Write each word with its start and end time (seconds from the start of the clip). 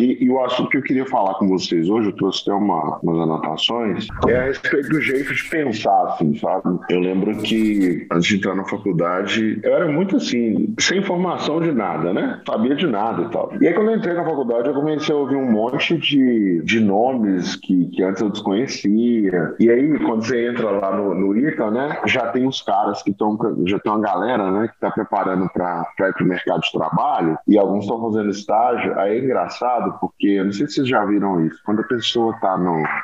Aqui. 0.00 0.18
E 0.20 0.30
o 0.30 0.42
assunto 0.42 0.70
que 0.70 0.78
eu 0.78 0.82
queria 0.82 1.06
falar 1.06 1.34
com 1.34 1.46
vocês 1.48 1.88
hoje, 1.88 2.08
eu 2.08 2.16
trouxe 2.16 2.42
até 2.42 2.54
uma, 2.54 2.98
umas 3.02 3.20
anotações, 3.20 4.06
é 4.26 4.36
a 4.36 4.44
respeito 4.44 4.88
do 4.88 5.00
jeito 5.00 5.34
de 5.34 5.44
pensar, 5.48 6.04
assim, 6.04 6.34
sabe? 6.38 6.78
Eu 6.88 7.00
lembro 7.00 7.36
que 7.38 8.06
antes 8.10 8.28
de 8.28 8.36
entrar 8.36 8.54
na 8.54 8.64
faculdade, 8.64 9.60
eu 9.62 9.74
era 9.74 9.88
muito 9.88 10.16
assim, 10.16 10.74
sem 10.78 10.98
informação 10.98 11.60
de 11.60 11.72
nada, 11.72 12.12
né? 12.12 12.40
Sabia 12.46 12.74
de 12.74 12.86
nada 12.86 13.22
e 13.22 13.28
tal. 13.30 13.52
E 13.60 13.66
aí, 13.66 13.74
quando 13.74 13.90
eu 13.90 13.96
entrei 13.96 14.14
na 14.14 14.24
faculdade, 14.24 14.68
eu 14.68 14.74
comecei 14.74 15.14
a 15.14 15.18
ouvir 15.18 15.36
um 15.36 15.50
monte 15.50 15.96
de, 15.98 16.62
de 16.64 16.80
nomes 16.80 17.56
que, 17.56 17.86
que 17.86 18.02
antes 18.02 18.22
eu 18.22 18.30
desconhecia. 18.30 19.54
E 19.58 19.70
aí, 19.70 19.98
quando 20.00 20.24
você 20.24 20.48
entra 20.48 20.70
lá 20.70 20.96
no, 20.96 21.14
no 21.14 21.36
ITA, 21.36 21.70
né, 21.70 22.00
já 22.06 22.28
tem 22.28 22.46
os 22.46 22.62
caras 22.62 23.02
que 23.02 23.10
estão, 23.10 23.38
já 23.66 23.78
tem 23.78 23.92
uma 23.92 24.00
galera, 24.00 24.50
né, 24.50 24.68
que 24.68 24.74
está 24.74 24.90
preparando 24.90 25.48
para 25.50 25.86
ir 26.00 26.12
para 26.14 26.24
o 26.24 26.26
mercado 26.26 26.60
de 26.60 26.72
trabalho 26.72 27.38
e 27.46 27.58
alguns 27.58 27.84
estão 27.84 28.00
fazendo 28.00 28.30
estágio. 28.30 28.98
Aí 28.98 29.18
é 29.18 29.24
engraçado 29.24 29.89
porque, 29.92 30.28
eu 30.28 30.44
não 30.44 30.52
sei 30.52 30.66
se 30.66 30.74
vocês 30.74 30.88
já 30.88 31.04
viram 31.04 31.44
isso, 31.46 31.60
quando 31.64 31.80
a 31.80 31.84
pessoa 31.84 32.34
está 32.34 32.56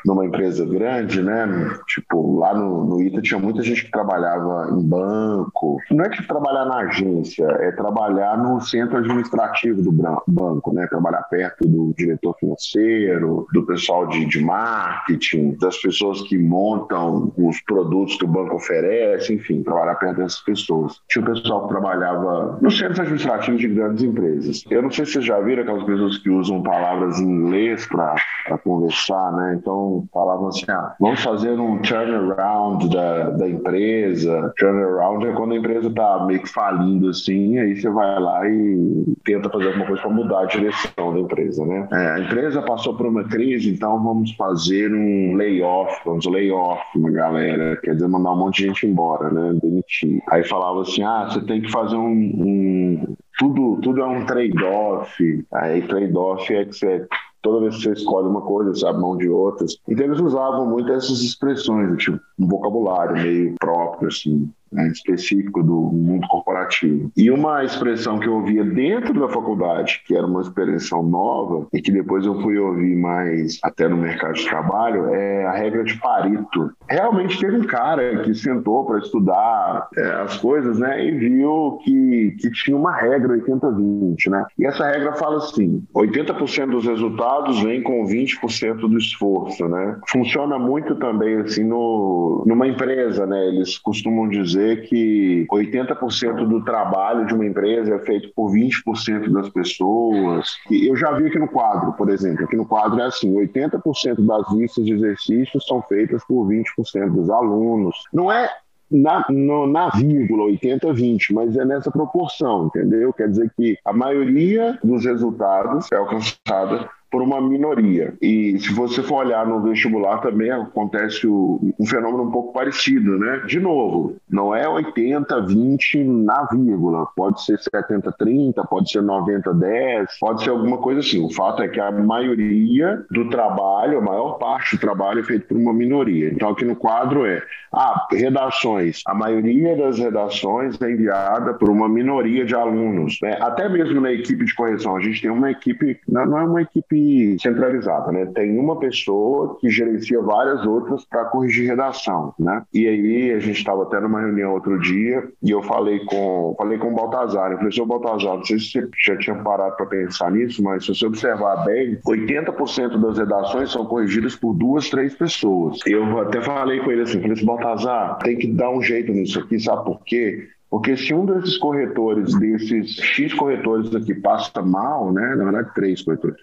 numa 0.04 0.24
empresa 0.24 0.64
grande, 0.66 1.22
né, 1.22 1.46
tipo, 1.86 2.38
lá 2.38 2.54
no, 2.54 2.84
no 2.84 3.02
ITA 3.02 3.22
tinha 3.22 3.40
muita 3.40 3.62
gente 3.62 3.84
que 3.84 3.90
trabalhava 3.90 4.70
em 4.72 4.82
banco. 4.82 5.78
Não 5.90 6.04
é 6.04 6.08
que 6.08 6.26
trabalhar 6.26 6.64
na 6.64 6.76
agência, 6.78 7.46
é 7.60 7.72
trabalhar 7.72 8.36
no 8.38 8.60
centro 8.60 8.98
administrativo 8.98 9.82
do 9.82 9.92
banco, 10.26 10.72
né, 10.74 10.86
trabalhar 10.86 11.22
perto 11.24 11.66
do 11.66 11.92
diretor 11.96 12.34
financeiro, 12.38 13.46
do 13.52 13.64
pessoal 13.64 14.06
de, 14.06 14.24
de 14.26 14.40
marketing, 14.40 15.56
das 15.60 15.76
pessoas 15.78 16.22
que 16.22 16.38
montam 16.38 17.32
os 17.36 17.60
produtos 17.62 18.16
que 18.16 18.24
o 18.24 18.28
banco 18.28 18.56
oferece, 18.56 19.34
enfim, 19.34 19.62
trabalhar 19.62 19.94
perto 19.96 20.18
dessas 20.18 20.40
pessoas. 20.40 21.00
Tinha 21.08 21.22
o 21.22 21.26
pessoal 21.26 21.62
que 21.62 21.68
trabalhava 21.68 22.58
no 22.60 22.70
centro 22.70 23.02
administrativo 23.02 23.56
de 23.56 23.68
grandes 23.68 24.02
empresas. 24.02 24.64
Eu 24.70 24.82
não 24.82 24.90
sei 24.90 25.04
se 25.04 25.12
vocês 25.12 25.24
já 25.24 25.40
viram 25.40 25.62
aquelas 25.62 25.84
pessoas 25.84 26.18
que 26.18 26.30
usam 26.30 26.62
palavras 26.66 27.20
em 27.20 27.24
inglês 27.24 27.86
para 27.86 28.16
conversar, 28.64 29.32
né? 29.32 29.56
Então 29.58 30.06
falavam 30.12 30.48
assim: 30.48 30.64
ah, 30.68 30.94
vamos 31.00 31.22
fazer 31.22 31.52
um 31.52 31.78
turnaround 31.78 32.88
da, 32.88 33.30
da 33.30 33.48
empresa. 33.48 34.52
Turnaround 34.58 35.26
é 35.26 35.32
quando 35.32 35.52
a 35.52 35.56
empresa 35.56 35.88
está 35.88 36.24
meio 36.26 36.42
que 36.42 36.48
falindo 36.48 37.08
assim, 37.08 37.58
aí 37.58 37.76
você 37.76 37.88
vai 37.88 38.18
lá 38.18 38.46
e 38.48 39.14
tenta 39.24 39.48
fazer 39.48 39.68
alguma 39.68 39.86
coisa 39.86 40.02
para 40.02 40.10
mudar 40.10 40.40
a 40.40 40.46
direção 40.46 41.14
da 41.14 41.20
empresa, 41.20 41.64
né? 41.64 41.88
É, 41.92 42.10
a 42.10 42.18
empresa 42.20 42.60
passou 42.62 42.96
por 42.96 43.06
uma 43.06 43.24
crise, 43.24 43.70
então 43.70 44.02
vamos 44.02 44.32
fazer 44.32 44.92
um 44.92 45.36
layoff, 45.36 46.00
vamos 46.04 46.26
layoff 46.26 46.82
uma 46.96 47.10
galera, 47.10 47.76
quer 47.82 47.94
dizer, 47.94 48.08
mandar 48.08 48.32
um 48.32 48.38
monte 48.38 48.62
de 48.62 48.68
gente 48.68 48.86
embora, 48.86 49.30
né? 49.30 49.58
Demitir. 49.62 50.20
Aí 50.30 50.42
falava 50.44 50.82
assim: 50.82 51.02
ah, 51.02 51.28
você 51.30 51.40
tem 51.42 51.60
que 51.60 51.70
fazer 51.70 51.96
um, 51.96 52.10
um 52.10 53.16
tudo, 53.38 53.78
tudo 53.82 54.00
é 54.00 54.06
um 54.06 54.26
trade-off. 54.26 55.46
Aí 55.52 55.82
trade-off 55.86 56.54
é 56.54 56.64
que 56.64 56.74
você 56.74 57.06
toda 57.42 57.60
vez 57.60 57.76
que 57.76 57.82
você 57.82 57.92
escolhe 57.92 58.26
uma 58.26 58.42
coisa, 58.42 58.74
você 58.74 58.84
abre 58.84 59.00
mão 59.00 59.16
de 59.16 59.28
outras. 59.28 59.78
Então 59.88 60.04
eles 60.04 60.18
usavam 60.18 60.66
muito 60.66 60.90
essas 60.90 61.20
expressões, 61.20 61.96
tipo, 62.02 62.18
um 62.38 62.48
vocabulário 62.48 63.14
meio 63.14 63.54
próprio, 63.60 64.08
assim 64.08 64.50
né, 64.72 64.88
específico 64.88 65.62
do 65.62 65.74
mundo 65.74 66.26
corporativo. 66.28 67.10
E 67.16 67.30
uma 67.30 67.64
expressão 67.64 68.18
que 68.18 68.26
eu 68.26 68.34
ouvia 68.34 68.64
dentro 68.64 69.18
da 69.18 69.28
faculdade, 69.28 70.02
que 70.06 70.16
era 70.16 70.26
uma 70.26 70.42
expressão 70.42 71.02
nova, 71.02 71.66
e 71.72 71.80
que 71.80 71.90
depois 71.90 72.24
eu 72.24 72.40
fui 72.40 72.58
ouvir 72.58 72.96
mais 72.96 73.58
até 73.62 73.88
no 73.88 73.96
mercado 73.96 74.34
de 74.34 74.48
trabalho, 74.48 75.14
é 75.14 75.44
a 75.46 75.52
regra 75.52 75.84
de 75.84 75.96
Pareto. 75.98 76.72
Realmente 76.88 77.38
teve 77.38 77.56
um 77.58 77.66
cara 77.66 78.22
que 78.22 78.34
sentou 78.34 78.84
para 78.84 78.98
estudar 78.98 79.88
é, 79.96 80.02
as 80.22 80.36
coisas, 80.38 80.78
né, 80.78 81.04
e 81.04 81.12
viu 81.12 81.78
que, 81.84 82.36
que 82.40 82.50
tinha 82.50 82.76
uma 82.76 82.94
regra 82.94 83.36
80-20, 83.38 84.30
né? 84.30 84.44
E 84.58 84.66
essa 84.66 84.86
regra 84.86 85.12
fala 85.14 85.38
assim: 85.38 85.84
80% 85.94 86.70
dos 86.70 86.86
resultados 86.86 87.62
vem 87.62 87.82
com 87.82 88.04
20% 88.04 88.76
do 88.80 88.98
esforço, 88.98 89.68
né? 89.68 89.98
Funciona 90.08 90.58
muito 90.58 90.96
também 90.96 91.36
assim 91.36 91.64
no, 91.64 92.44
numa 92.46 92.66
empresa, 92.66 93.26
né? 93.26 93.46
Eles 93.48 93.78
costumam 93.78 94.28
dizer 94.28 94.55
dizer 94.56 94.88
que 94.88 95.46
80% 95.52 96.48
do 96.48 96.64
trabalho 96.64 97.26
de 97.26 97.34
uma 97.34 97.44
empresa 97.44 97.94
é 97.94 97.98
feito 97.98 98.32
por 98.34 98.50
20% 98.50 99.30
das 99.30 99.50
pessoas. 99.50 100.56
E 100.70 100.88
eu 100.88 100.96
já 100.96 101.12
vi 101.12 101.26
aqui 101.26 101.38
no 101.38 101.48
quadro, 101.48 101.92
por 101.92 102.08
exemplo, 102.08 102.44
aqui 102.44 102.56
no 102.56 102.66
quadro 102.66 103.00
é 103.00 103.04
assim, 103.04 103.32
80% 103.34 104.24
das 104.24 104.52
listas 104.52 104.84
de 104.84 104.92
exercícios 104.92 105.66
são 105.66 105.82
feitas 105.82 106.24
por 106.24 106.48
20% 106.48 107.10
dos 107.10 107.28
alunos. 107.30 107.96
Não 108.12 108.32
é 108.32 108.48
na, 108.90 109.26
no, 109.28 109.66
na 109.66 109.90
vírgula 109.90 110.44
80-20, 110.44 111.32
mas 111.32 111.56
é 111.56 111.64
nessa 111.64 111.90
proporção, 111.90 112.66
entendeu? 112.66 113.12
Quer 113.12 113.28
dizer 113.28 113.50
que 113.56 113.76
a 113.84 113.92
maioria 113.92 114.78
dos 114.82 115.04
resultados 115.04 115.90
é 115.92 115.96
alcançada 115.96 116.88
por 117.16 117.22
uma 117.22 117.40
minoria. 117.40 118.12
E 118.20 118.58
se 118.58 118.74
você 118.74 119.02
for 119.02 119.24
olhar 119.24 119.46
no 119.46 119.62
vestibular 119.62 120.18
também 120.18 120.50
acontece 120.50 121.26
um 121.26 121.72
fenômeno 121.86 122.24
um 122.24 122.30
pouco 122.30 122.52
parecido, 122.52 123.18
né? 123.18 123.42
De 123.46 123.58
novo, 123.58 124.16
não 124.28 124.54
é 124.54 124.66
80-20 124.66 126.04
na 126.04 126.44
vírgula, 126.44 127.06
pode 127.16 127.42
ser 127.42 127.58
70-30, 127.58 128.68
pode 128.68 128.90
ser 128.90 129.00
90-10, 129.00 130.08
pode 130.20 130.44
ser 130.44 130.50
alguma 130.50 130.76
coisa 130.76 131.00
assim. 131.00 131.24
O 131.24 131.32
fato 131.32 131.62
é 131.62 131.68
que 131.68 131.80
a 131.80 131.90
maioria 131.90 133.02
do 133.10 133.30
trabalho, 133.30 133.96
a 133.96 134.02
maior 134.02 134.32
parte 134.32 134.76
do 134.76 134.80
trabalho 134.80 135.20
é 135.20 135.24
feito 135.24 135.48
por 135.48 135.56
uma 135.56 135.72
minoria. 135.72 136.28
Então 136.34 136.50
aqui 136.50 136.66
no 136.66 136.76
quadro 136.76 137.24
é, 137.24 137.42
ah, 137.72 138.06
redações. 138.12 139.00
A 139.06 139.14
maioria 139.14 139.74
das 139.74 139.98
redações 139.98 140.78
é 140.82 140.90
enviada 140.90 141.54
por 141.54 141.70
uma 141.70 141.88
minoria 141.88 142.44
de 142.44 142.54
alunos. 142.54 143.18
Né? 143.22 143.38
Até 143.40 143.70
mesmo 143.70 144.02
na 144.02 144.12
equipe 144.12 144.44
de 144.44 144.54
correção, 144.54 144.96
a 144.96 145.00
gente 145.00 145.22
tem 145.22 145.30
uma 145.30 145.50
equipe, 145.50 145.98
não 146.06 146.38
é 146.38 146.44
uma 146.44 146.60
equipe 146.60 147.05
centralizada, 147.40 148.10
né? 148.12 148.26
Tem 148.26 148.58
uma 148.58 148.78
pessoa 148.78 149.56
que 149.60 149.70
gerencia 149.70 150.20
várias 150.20 150.64
outras 150.66 151.04
para 151.04 151.24
corrigir 151.26 151.68
redação, 151.68 152.34
né? 152.38 152.62
E 152.72 152.86
aí 152.86 153.32
a 153.32 153.38
gente 153.38 153.58
estava 153.58 153.82
até 153.82 154.00
numa 154.00 154.20
reunião 154.20 154.52
outro 154.52 154.78
dia 154.80 155.28
e 155.42 155.50
eu 155.50 155.62
falei 155.62 156.00
com 156.04 156.54
falei 156.56 156.78
com 156.78 156.88
o 156.88 156.94
Baltazar, 156.94 157.52
eu 157.52 157.58
falei, 157.58 157.72
seu 157.72 157.86
Baltazar, 157.86 158.36
não 158.36 158.44
sei 158.44 158.58
se 158.58 158.72
você 158.72 158.88
já 159.04 159.16
tinha 159.18 159.36
parado 159.36 159.76
para 159.76 159.86
pensar 159.86 160.30
nisso, 160.30 160.62
mas 160.62 160.84
se 160.84 160.94
você 160.94 161.06
observar 161.06 161.64
bem, 161.64 161.98
80% 162.06 163.00
das 163.00 163.18
redações 163.18 163.70
são 163.70 163.84
corrigidas 163.86 164.34
por 164.36 164.54
duas, 164.54 164.88
três 164.88 165.14
pessoas. 165.14 165.78
Eu 165.86 166.20
até 166.20 166.40
falei 166.40 166.80
com 166.80 166.90
ele 166.90 167.02
assim, 167.02 167.20
falei 167.20 167.32
assim, 167.32 167.44
Baltazar, 167.44 168.18
tem 168.18 168.36
que 168.36 168.52
dar 168.52 168.70
um 168.70 168.82
jeito 168.82 169.12
nisso 169.12 169.38
aqui, 169.40 169.58
sabe 169.58 169.84
por 169.84 170.02
quê? 170.04 170.48
Porque 170.68 170.96
se 170.96 171.14
um 171.14 171.24
desses 171.24 171.56
corretores, 171.58 172.36
desses 172.38 172.96
X 172.96 173.32
corretores 173.34 173.94
aqui 173.94 174.14
passa 174.14 174.60
mal, 174.62 175.12
né? 175.12 175.34
Na 175.36 175.44
verdade, 175.44 175.70
três 175.74 176.02
corretores 176.02 176.36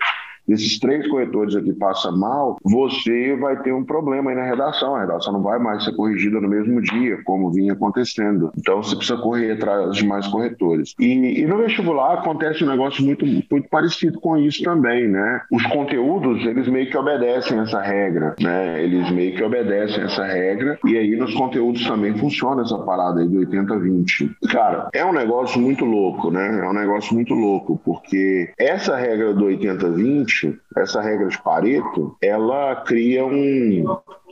desses 0.48 0.80
três 0.80 1.08
corretores 1.08 1.56
aqui 1.56 1.74
passa 1.74 2.12
mal, 2.12 2.58
você 2.64 3.36
vai 3.38 3.62
ter 3.62 3.74
um 3.74 3.84
problema 3.84 4.32
aí 4.32 4.36
na 4.36 4.46
redação. 4.46 4.96
A 4.96 5.02
redação 5.02 5.34
não 5.34 5.42
vai 5.42 5.60
mais 5.60 5.84
ser 5.84 5.96
corrigida 5.96 6.40
no 6.40 6.48
mesmo 6.48 6.82
dia, 6.82 7.22
como 7.24 7.52
vinha 7.52 7.74
acontecendo. 7.74 8.52
Então 8.58 8.82
você 8.82 8.96
precisa 8.96 9.20
correr 9.20 9.52
atrás 9.52 9.96
de 9.96 10.06
mais 10.06 10.28
corretores. 10.28 10.94
E, 11.00 11.42
e 11.42 11.46
no 11.46 11.58
vestibular 11.58 12.14
acontece 12.14 12.64
um 12.64 12.68
negócio 12.68 13.04
muito, 13.04 13.26
muito 13.26 13.70
parecido 13.70 14.20
com 14.20 14.38
isso 14.38 14.64
também, 14.64 15.08
né? 15.08 15.42
Os 15.52 15.66
conteúdos, 15.68 16.46
eles 16.46 16.68
meio 16.68 16.90
que 16.90 16.98
obedecem 16.98 17.60
essa 17.60 17.82
regra, 17.82 18.36
né? 18.40 18.84
Eles 18.84 19.10
meio 19.12 19.36
que 19.36 19.44
obedecem 19.44 20.04
essa 20.04 20.26
regra 20.26 20.78
e 20.86 20.98
aí 20.98 21.16
nos 21.16 21.34
conteúdos 21.34 21.86
também 21.86 22.18
funciona 22.18 22.62
essa 22.62 22.78
parada 22.80 23.22
aí 23.22 23.28
do 23.28 23.40
80-20. 23.40 24.32
Cara, 24.50 24.90
é 24.94 25.06
um 25.06 25.14
negócio 25.14 25.60
muito 25.60 25.86
louco, 25.86 26.32
né? 26.32 26.60
É 26.64 26.70
um 26.70 26.74
negócio 26.74 27.14
muito 27.14 27.34
louco, 27.34 27.80
porque 27.84 28.52
essa 28.58 28.96
regra 28.96 29.34
do 29.34 29.46
80-20 29.46 30.33
essa 30.78 31.02
regra 31.02 31.28
de 31.28 31.42
Pareto, 31.42 32.18
ela 32.22 32.76
cria 32.86 33.26
um, 33.26 33.84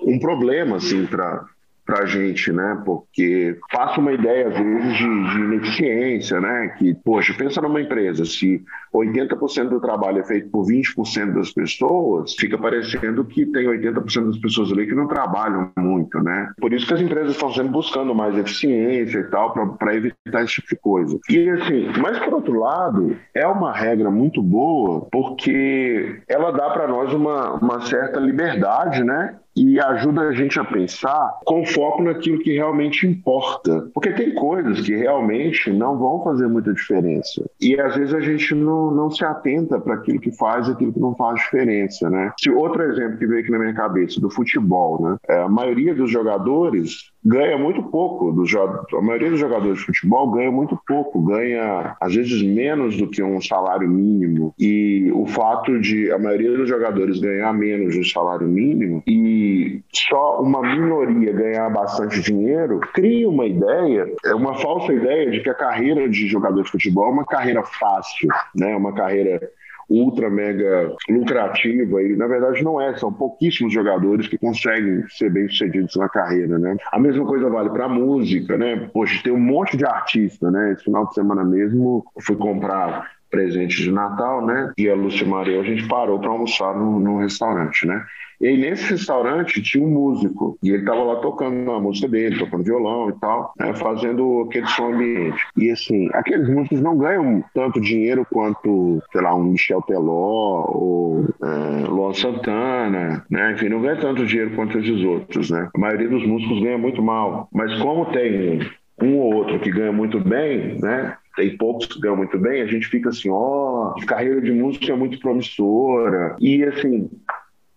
um 0.03 0.19
problema 0.19 0.77
assim 0.77 1.05
para 1.05 1.45
para 1.91 2.03
a 2.03 2.05
gente, 2.05 2.51
né? 2.53 2.81
Porque 2.85 3.57
passa 3.69 3.99
uma 3.99 4.13
ideia, 4.13 4.47
às 4.47 4.53
vezes, 4.53 4.97
de, 4.97 5.03
de 5.03 5.39
ineficiência, 5.39 6.39
né? 6.39 6.75
Que, 6.77 6.93
poxa, 6.93 7.33
pensa 7.37 7.59
numa 7.59 7.81
empresa, 7.81 8.23
se 8.23 8.63
80% 8.93 9.69
do 9.69 9.79
trabalho 9.79 10.19
é 10.19 10.23
feito 10.23 10.49
por 10.49 10.65
20% 10.65 11.33
das 11.33 11.51
pessoas, 11.51 12.35
fica 12.35 12.57
parecendo 12.57 13.23
que 13.25 13.45
tem 13.45 13.65
80% 13.67 14.25
das 14.27 14.37
pessoas 14.37 14.71
ali 14.71 14.85
que 14.85 14.95
não 14.95 15.07
trabalham 15.07 15.71
muito, 15.77 16.21
né? 16.21 16.51
Por 16.59 16.73
isso 16.73 16.87
que 16.87 16.93
as 16.93 17.01
empresas 17.01 17.31
estão 17.31 17.51
sempre 17.51 17.71
buscando 17.71 18.13
mais 18.13 18.37
eficiência 18.37 19.19
e 19.19 19.29
tal, 19.29 19.53
para 19.77 19.95
evitar 19.95 20.43
esse 20.43 20.55
tipo 20.55 20.69
de 20.69 20.75
coisa. 20.77 21.19
E 21.29 21.49
assim, 21.49 21.87
mas 22.01 22.19
por 22.19 22.33
outro 22.33 22.59
lado, 22.59 23.15
é 23.33 23.47
uma 23.47 23.73
regra 23.73 24.11
muito 24.11 24.41
boa, 24.41 25.07
porque 25.11 26.21
ela 26.27 26.51
dá 26.51 26.69
para 26.69 26.87
nós 26.87 27.13
uma, 27.13 27.53
uma 27.53 27.81
certa 27.81 28.19
liberdade, 28.19 29.03
né? 29.03 29.35
e 29.55 29.79
ajuda 29.79 30.21
a 30.21 30.31
gente 30.31 30.59
a 30.59 30.63
pensar 30.63 31.39
com 31.45 31.65
foco 31.65 32.03
naquilo 32.03 32.39
que 32.39 32.53
realmente 32.53 33.05
importa. 33.05 33.89
Porque 33.93 34.11
tem 34.11 34.33
coisas 34.33 34.81
que 34.81 34.95
realmente 34.95 35.71
não 35.71 35.97
vão 35.97 36.23
fazer 36.23 36.47
muita 36.47 36.73
diferença. 36.73 37.43
E 37.59 37.79
às 37.79 37.95
vezes 37.95 38.13
a 38.13 38.21
gente 38.21 38.55
não, 38.55 38.80
não 38.89 39.11
se 39.11 39.23
atenta 39.23 39.79
para 39.79 39.95
aquilo 39.95 40.19
que 40.19 40.31
faz 40.31 40.67
e 40.67 40.71
aquilo 40.71 40.93
que 40.93 40.99
não 40.99 41.13
faz 41.15 41.39
diferença, 41.41 42.09
né? 42.09 42.31
Se 42.39 42.49
outro 42.49 42.81
exemplo 42.83 43.17
que 43.17 43.27
veio 43.27 43.41
aqui 43.41 43.51
na 43.51 43.59
minha 43.59 43.73
cabeça, 43.73 44.19
do 44.19 44.29
futebol, 44.29 45.01
né? 45.01 45.17
É, 45.27 45.41
a 45.41 45.49
maioria 45.49 45.93
dos 45.93 46.09
jogadores 46.09 47.11
ganha 47.23 47.57
muito 47.57 47.83
pouco. 47.83 48.31
Dos, 48.31 48.53
a 48.55 49.01
maioria 49.01 49.29
dos 49.29 49.39
jogadores 49.39 49.79
de 49.79 49.85
futebol 49.85 50.31
ganha 50.31 50.51
muito 50.51 50.79
pouco, 50.87 51.21
ganha 51.21 51.95
às 51.99 52.13
vezes 52.15 52.41
menos 52.41 52.97
do 52.97 53.07
que 53.07 53.21
um 53.21 53.41
salário 53.41 53.89
mínimo. 53.89 54.53
E 54.59 55.11
o 55.13 55.25
fato 55.25 55.79
de 55.79 56.11
a 56.11 56.17
maioria 56.17 56.57
dos 56.57 56.67
jogadores 56.67 57.19
ganhar 57.19 57.53
menos 57.53 57.95
do 57.95 58.03
salário 58.05 58.47
mínimo 58.47 59.03
e 59.07 59.81
só 59.93 60.41
uma 60.41 60.61
minoria 60.61 61.31
ganhar 61.33 61.69
bastante 61.69 62.21
dinheiro 62.21 62.79
cria 62.93 63.29
uma 63.29 63.45
ideia, 63.45 64.11
é 64.25 64.33
uma 64.33 64.55
falsa 64.55 64.93
ideia 64.93 65.29
de 65.29 65.41
que 65.41 65.49
a 65.49 65.53
carreira 65.53 66.09
de 66.09 66.27
jogador 66.27 66.63
de 66.63 66.71
futebol 66.71 67.07
é 67.07 67.11
uma 67.11 67.25
carreira 67.25 67.63
fácil, 67.63 68.29
né? 68.55 68.75
Uma 68.75 68.93
carreira 68.93 69.51
ultra 69.91 70.29
mega 70.29 70.95
lucrativa 71.09 72.01
e 72.01 72.15
na 72.15 72.25
verdade 72.25 72.63
não 72.63 72.79
é, 72.79 72.95
são 72.95 73.11
pouquíssimos 73.11 73.73
jogadores 73.73 74.27
que 74.27 74.37
conseguem 74.37 75.03
ser 75.09 75.29
bem 75.29 75.49
sucedidos 75.49 75.95
na 75.97 76.07
carreira, 76.07 76.57
né? 76.57 76.77
A 76.91 76.97
mesma 76.97 77.25
coisa 77.25 77.49
vale 77.49 77.69
para 77.69 77.89
música, 77.89 78.57
né? 78.57 78.89
Poxa, 78.93 79.21
tem 79.21 79.33
um 79.33 79.39
monte 79.39 79.75
de 79.75 79.85
artista, 79.85 80.49
né? 80.49 80.71
Esse 80.71 80.85
final 80.85 81.07
de 81.07 81.13
semana 81.13 81.43
mesmo 81.43 82.05
fui 82.21 82.37
comprar 82.37 83.11
presente 83.29 83.81
de 83.83 83.91
Natal, 83.91 84.45
né? 84.45 84.71
E 84.77 84.89
a 84.89 84.95
Lúcia 84.95 85.27
Maria, 85.27 85.59
a 85.59 85.63
gente 85.63 85.87
parou 85.87 86.19
para 86.19 86.29
almoçar 86.29 86.73
num 86.77 87.17
restaurante, 87.17 87.85
né? 87.85 88.03
E 88.41 88.57
nesse 88.57 88.91
restaurante 88.91 89.61
tinha 89.61 89.85
um 89.85 89.89
músico, 89.89 90.57
e 90.63 90.69
ele 90.69 90.79
estava 90.79 91.03
lá 91.03 91.17
tocando 91.17 91.71
a 91.71 91.79
música 91.79 92.07
dele, 92.07 92.39
tocando 92.39 92.63
violão 92.63 93.09
e 93.09 93.13
tal, 93.13 93.53
né, 93.59 93.73
fazendo 93.75 94.41
aquele 94.47 94.65
som 94.67 94.93
ambiente. 94.93 95.45
E 95.55 95.69
assim, 95.69 96.09
aqueles 96.13 96.49
músicos 96.49 96.81
não 96.81 96.97
ganham 96.97 97.43
tanto 97.53 97.79
dinheiro 97.79 98.25
quanto, 98.31 99.01
sei 99.11 99.21
lá, 99.21 99.35
um 99.35 99.43
Michel 99.43 99.81
Teló 99.83 100.65
ou 100.67 101.25
é, 101.43 101.87
Luan 101.87 102.13
Santana, 102.13 103.23
né? 103.29 103.51
Enfim, 103.53 103.69
não 103.69 103.81
ganha 103.81 103.97
tanto 103.97 104.25
dinheiro 104.25 104.55
quanto 104.55 104.79
esses 104.79 105.03
outros, 105.03 105.51
né? 105.51 105.69
A 105.75 105.79
maioria 105.79 106.09
dos 106.09 106.25
músicos 106.25 106.61
ganha 106.61 106.77
muito 106.77 107.01
mal. 107.01 107.47
Mas 107.53 107.77
como 107.79 108.05
tem 108.07 108.59
um 109.01 109.17
ou 109.17 109.35
outro 109.35 109.59
que 109.59 109.71
ganha 109.71 109.91
muito 109.91 110.19
bem, 110.19 110.79
né? 110.79 111.15
tem 111.35 111.55
poucos 111.57 111.85
que 111.85 111.99
ganham 111.99 112.17
muito 112.17 112.37
bem, 112.37 112.61
a 112.61 112.67
gente 112.67 112.87
fica 112.87 113.09
assim, 113.09 113.29
ó, 113.29 113.93
oh, 113.95 114.05
carreira 114.05 114.41
de 114.41 114.51
músico 114.51 114.91
é 114.91 114.95
muito 114.95 115.19
promissora. 115.19 116.35
E 116.39 116.63
assim, 116.63 117.09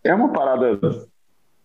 é 0.05 0.15
uma 0.15 0.29
parada 0.29 0.79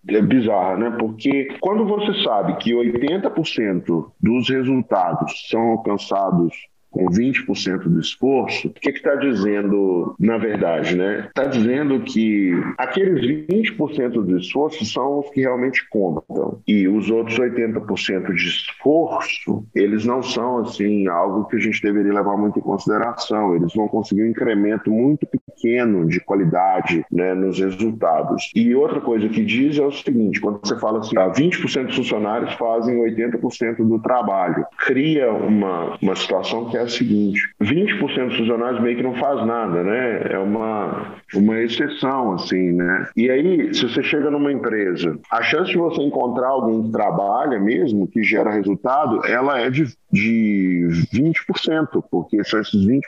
bizarra, 0.04 0.78
né? 0.78 0.96
Porque 0.98 1.50
quando 1.60 1.86
você 1.86 2.24
sabe 2.24 2.56
que 2.58 2.72
80% 2.74 4.12
dos 4.20 4.50
resultados 4.50 5.48
são 5.50 5.62
alcançados 5.72 6.54
com 6.92 7.06
20% 7.06 7.84
do 7.84 8.00
esforço, 8.00 8.68
o 8.68 8.74
que 8.74 8.90
está 8.90 9.16
dizendo, 9.16 10.16
na 10.20 10.38
verdade, 10.38 10.96
né? 10.96 11.28
Está 11.28 11.46
dizendo 11.46 12.00
que 12.02 12.52
aqueles 12.78 13.22
20% 13.48 14.24
do 14.24 14.38
esforço 14.38 14.84
são 14.86 15.20
os 15.20 15.30
que 15.30 15.42
realmente 15.42 15.88
contam. 15.90 16.60
E 16.68 16.88
os 16.88 17.10
outros 17.12 17.38
80% 17.38 18.34
de 18.34 18.48
esforço, 18.48 19.64
eles 19.76 20.06
não 20.06 20.24
são, 20.24 20.60
assim, 20.60 21.08
algo 21.08 21.46
que 21.46 21.58
a 21.58 21.60
gente 21.60 21.82
deveria 21.82 22.14
levar 22.14 22.36
muito 22.38 22.58
em 22.58 22.64
consideração. 22.64 23.56
Eles 23.56 23.74
vão 23.74 23.88
conseguir 23.88 24.24
um 24.24 24.32
incremento 24.32 24.90
muito 24.90 25.28
pequeno 25.60 26.08
de 26.08 26.20
qualidade 26.22 27.06
né, 27.12 27.34
nos 27.34 27.60
resultados. 27.60 28.50
E 28.56 28.74
outra 28.74 29.02
coisa 29.02 29.28
que 29.28 29.44
diz 29.44 29.78
é 29.78 29.86
o 29.86 29.92
seguinte, 29.92 30.40
quando 30.40 30.60
você 30.64 30.80
fala 30.80 31.00
assim, 31.00 31.18
ah, 31.18 31.30
20% 31.30 31.88
dos 31.88 31.96
funcionários 31.96 32.54
fazem 32.54 32.98
80% 32.98 33.78
do 33.78 34.00
trabalho, 34.00 34.66
cria 34.78 35.32
uma, 35.32 35.98
uma 36.02 36.16
situação 36.16 36.70
que 36.70 36.78
é 36.78 36.82
a 36.82 36.88
seguinte: 36.88 37.42
20% 37.62 38.28
dos 38.28 38.38
funcionários 38.38 38.82
meio 38.82 38.98
que 38.98 39.04
não 39.04 39.16
faz 39.16 39.46
nada, 39.46 39.84
né? 39.84 40.22
É 40.32 40.40
uma, 40.40 41.16
uma 41.36 41.60
exceção, 41.60 42.34
assim, 42.34 42.72
né? 42.72 43.08
E 43.16 43.30
aí, 43.30 43.74
se 43.74 43.88
você 43.88 44.02
chega 44.02 44.32
numa 44.32 44.52
empresa, 44.52 45.20
a 45.32 45.42
chance 45.42 45.72
de 45.72 45.78
você 45.78 46.02
encontrar 46.02 46.50
alguém 46.50 46.84
que 46.84 46.92
trabalha 46.92 47.60
mesmo, 47.60 48.08
que 48.08 48.24
gera 48.24 48.50
resultado, 48.50 49.26
ela 49.26 49.60
é 49.60 49.70
de, 49.70 49.86
de 50.12 50.88
20%, 51.14 52.04
porque 52.10 52.44
são 52.44 52.62
esses 52.62 52.86
20% 52.86 53.02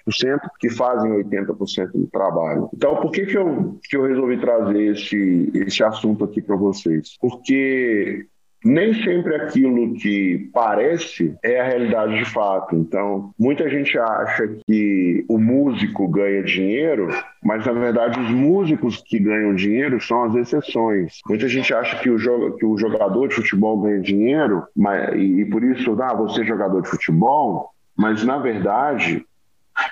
que 0.59 0.69
fazem 0.69 1.11
80% 1.11 1.91
do 1.93 2.07
trabalho. 2.07 2.40
Então, 2.73 2.95
por 2.97 3.11
que, 3.11 3.25
que, 3.25 3.37
eu, 3.37 3.79
que 3.83 3.97
eu 3.97 4.03
resolvi 4.03 4.39
trazer 4.39 4.91
esse, 4.91 5.51
esse 5.53 5.83
assunto 5.83 6.23
aqui 6.23 6.41
para 6.41 6.55
vocês? 6.55 7.17
Porque 7.19 8.27
nem 8.63 8.93
sempre 9.03 9.35
aquilo 9.35 9.93
que 9.95 10.49
parece 10.53 11.35
é 11.43 11.59
a 11.59 11.63
realidade 11.63 12.17
de 12.17 12.25
fato. 12.25 12.75
Então, 12.75 13.31
muita 13.37 13.67
gente 13.69 13.97
acha 13.97 14.47
que 14.65 15.25
o 15.27 15.37
músico 15.37 16.07
ganha 16.07 16.43
dinheiro, 16.43 17.09
mas 17.43 17.65
na 17.65 17.73
verdade 17.73 18.19
os 18.19 18.29
músicos 18.29 19.01
que 19.05 19.19
ganham 19.19 19.55
dinheiro 19.55 19.99
são 19.99 20.23
as 20.23 20.35
exceções. 20.35 21.19
Muita 21.27 21.47
gente 21.47 21.73
acha 21.73 21.97
que 21.99 22.09
o, 22.09 22.55
que 22.55 22.65
o 22.65 22.77
jogador 22.77 23.27
de 23.27 23.35
futebol 23.35 23.81
ganha 23.81 23.99
dinheiro, 23.99 24.63
mas, 24.75 25.15
e, 25.15 25.41
e 25.41 25.45
por 25.45 25.63
isso, 25.63 25.99
ah, 26.01 26.13
você 26.13 26.41
é 26.41 26.45
jogador 26.45 26.81
de 26.81 26.89
futebol, 26.89 27.71
mas 27.97 28.23
na 28.23 28.37
verdade 28.37 29.25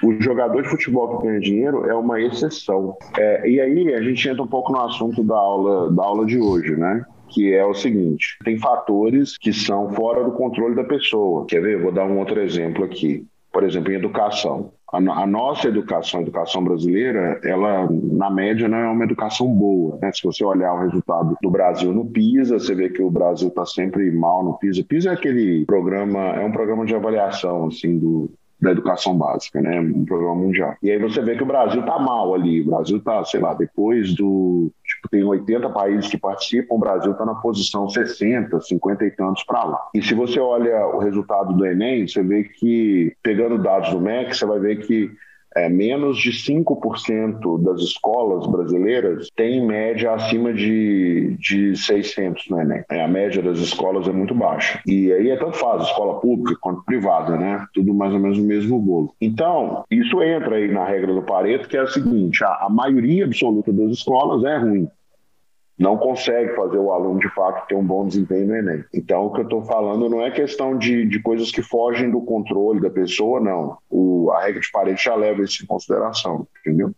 o 0.03 0.21
jogador 0.21 0.61
de 0.61 0.69
futebol 0.69 1.17
que 1.17 1.27
ganha 1.27 1.39
dinheiro 1.39 1.89
é 1.89 1.93
uma 1.93 2.19
exceção. 2.21 2.97
É, 3.17 3.49
e 3.49 3.59
aí 3.59 3.93
a 3.93 4.01
gente 4.01 4.27
entra 4.27 4.43
um 4.43 4.47
pouco 4.47 4.71
no 4.71 4.81
assunto 4.81 5.23
da 5.23 5.35
aula, 5.35 5.91
da 5.91 6.03
aula 6.03 6.25
de 6.25 6.39
hoje, 6.39 6.75
né? 6.75 7.05
que 7.29 7.53
é 7.53 7.65
o 7.65 7.73
seguinte: 7.73 8.37
tem 8.43 8.57
fatores 8.57 9.37
que 9.37 9.53
são 9.53 9.89
fora 9.93 10.23
do 10.23 10.31
controle 10.31 10.75
da 10.75 10.83
pessoa. 10.83 11.45
Quer 11.45 11.61
ver? 11.61 11.81
Vou 11.81 11.91
dar 11.91 12.05
um 12.05 12.17
outro 12.19 12.39
exemplo 12.41 12.83
aqui. 12.83 13.25
Por 13.51 13.63
exemplo, 13.63 13.91
em 13.91 13.95
educação. 13.95 14.71
A, 14.91 14.97
a 14.97 15.25
nossa 15.25 15.67
educação, 15.67 16.19
a 16.19 16.23
educação 16.23 16.63
brasileira, 16.63 17.39
ela, 17.43 17.87
na 17.89 18.29
média, 18.29 18.67
não 18.67 18.77
é 18.77 18.87
uma 18.87 19.03
educação 19.03 19.47
boa. 19.47 19.97
Né? 20.01 20.11
Se 20.13 20.23
você 20.23 20.43
olhar 20.43 20.73
o 20.73 20.79
resultado 20.79 21.35
do 21.41 21.49
Brasil 21.49 21.91
no 21.91 22.05
PISA, 22.05 22.59
você 22.59 22.75
vê 22.75 22.89
que 22.89 23.01
o 23.01 23.09
Brasil 23.09 23.47
está 23.47 23.65
sempre 23.65 24.11
mal 24.11 24.43
no 24.43 24.57
PISA. 24.57 24.83
PISA 24.87 25.09
é 25.09 25.13
aquele 25.13 25.65
programa, 25.65 26.19
é 26.35 26.45
um 26.45 26.51
programa 26.51 26.85
de 26.85 26.93
avaliação 26.93 27.67
assim, 27.67 27.97
do, 27.97 28.31
da 28.61 28.71
educação 28.71 29.17
básica, 29.17 29.61
né? 29.61 29.79
Um 29.79 30.05
programa 30.05 30.35
mundial. 30.35 30.75
E 30.83 30.91
aí 30.91 30.99
você 30.99 31.21
vê 31.21 31.35
que 31.35 31.43
o 31.43 31.45
Brasil 31.45 31.81
tá 31.85 31.97
mal 31.97 32.33
ali. 32.33 32.61
O 32.61 32.65
Brasil 32.65 32.99
tá, 33.01 33.23
sei 33.23 33.39
lá, 33.39 33.53
depois 33.53 34.13
do. 34.13 34.71
Tipo, 34.83 35.09
tem 35.09 35.23
80 35.23 35.69
países 35.69 36.09
que 36.09 36.17
participam, 36.17 36.75
o 36.75 36.79
Brasil 36.79 37.13
tá 37.13 37.25
na 37.25 37.35
posição 37.35 37.87
60, 37.87 38.59
50 38.59 39.05
e 39.05 39.11
tantos 39.11 39.43
para 39.43 39.63
lá. 39.63 39.79
E 39.93 40.01
se 40.01 40.13
você 40.13 40.39
olha 40.39 40.87
o 40.87 40.99
resultado 40.99 41.53
do 41.53 41.65
Enem, 41.65 42.07
você 42.07 42.21
vê 42.21 42.43
que, 42.43 43.15
pegando 43.23 43.57
dados 43.57 43.91
do 43.91 44.01
MEC, 44.01 44.35
você 44.35 44.45
vai 44.45 44.59
ver 44.59 44.85
que 44.85 45.09
é, 45.55 45.69
menos 45.69 46.17
de 46.17 46.31
5% 46.31 47.63
das 47.63 47.81
escolas 47.81 48.45
brasileiras 48.47 49.29
têm 49.35 49.65
média 49.65 50.13
acima 50.13 50.53
de, 50.53 51.35
de 51.39 51.75
600 51.75 52.49
no 52.49 52.61
Enem. 52.61 52.83
É, 52.89 53.03
a 53.03 53.07
média 53.07 53.41
das 53.41 53.59
escolas 53.59 54.07
é 54.07 54.11
muito 54.11 54.33
baixa. 54.35 54.79
E 54.85 55.11
aí 55.11 55.29
é 55.29 55.37
tanto 55.37 55.57
faz, 55.57 55.83
escola 55.83 56.19
pública 56.19 56.57
quanto 56.61 56.83
privada, 56.83 57.37
né? 57.37 57.65
Tudo 57.73 57.93
mais 57.93 58.13
ou 58.13 58.19
menos 58.19 58.37
o 58.37 58.43
mesmo 58.43 58.79
bolo. 58.79 59.13
Então, 59.19 59.83
isso 59.89 60.21
entra 60.21 60.55
aí 60.55 60.71
na 60.71 60.85
regra 60.85 61.13
do 61.13 61.21
Pareto, 61.21 61.67
que 61.67 61.77
é 61.77 61.81
a 61.81 61.87
seguinte: 61.87 62.43
a, 62.43 62.65
a 62.65 62.69
maioria 62.69 63.25
absoluta 63.25 63.71
das 63.71 63.91
escolas 63.91 64.43
é 64.43 64.57
ruim 64.57 64.87
não 65.79 65.97
consegue 65.97 66.53
fazer 66.55 66.77
o 66.77 66.91
aluno 66.91 67.21
de 67.21 67.29
fato 67.29 67.65
ter 67.65 67.75
um 67.75 67.83
bom 67.83 68.05
desempenho 68.05 68.47
no 68.47 68.55
Enem. 68.57 68.83
Então, 68.93 69.25
o 69.25 69.31
que 69.31 69.39
eu 69.39 69.45
estou 69.45 69.63
falando 69.63 70.09
não 70.09 70.21
é 70.21 70.29
questão 70.29 70.77
de, 70.77 71.05
de 71.05 71.21
coisas 71.21 71.51
que 71.51 71.61
fogem 71.61 72.11
do 72.11 72.21
controle 72.21 72.81
da 72.81 72.89
pessoa, 72.89 73.39
não. 73.39 73.77
O, 73.89 74.29
a 74.31 74.41
regra 74.41 74.59
de 74.59 74.69
parede 74.69 75.01
já 75.01 75.15
leva 75.15 75.41
isso 75.41 75.63
em 75.63 75.65
consideração, 75.65 76.45
entendeu? 76.59 76.91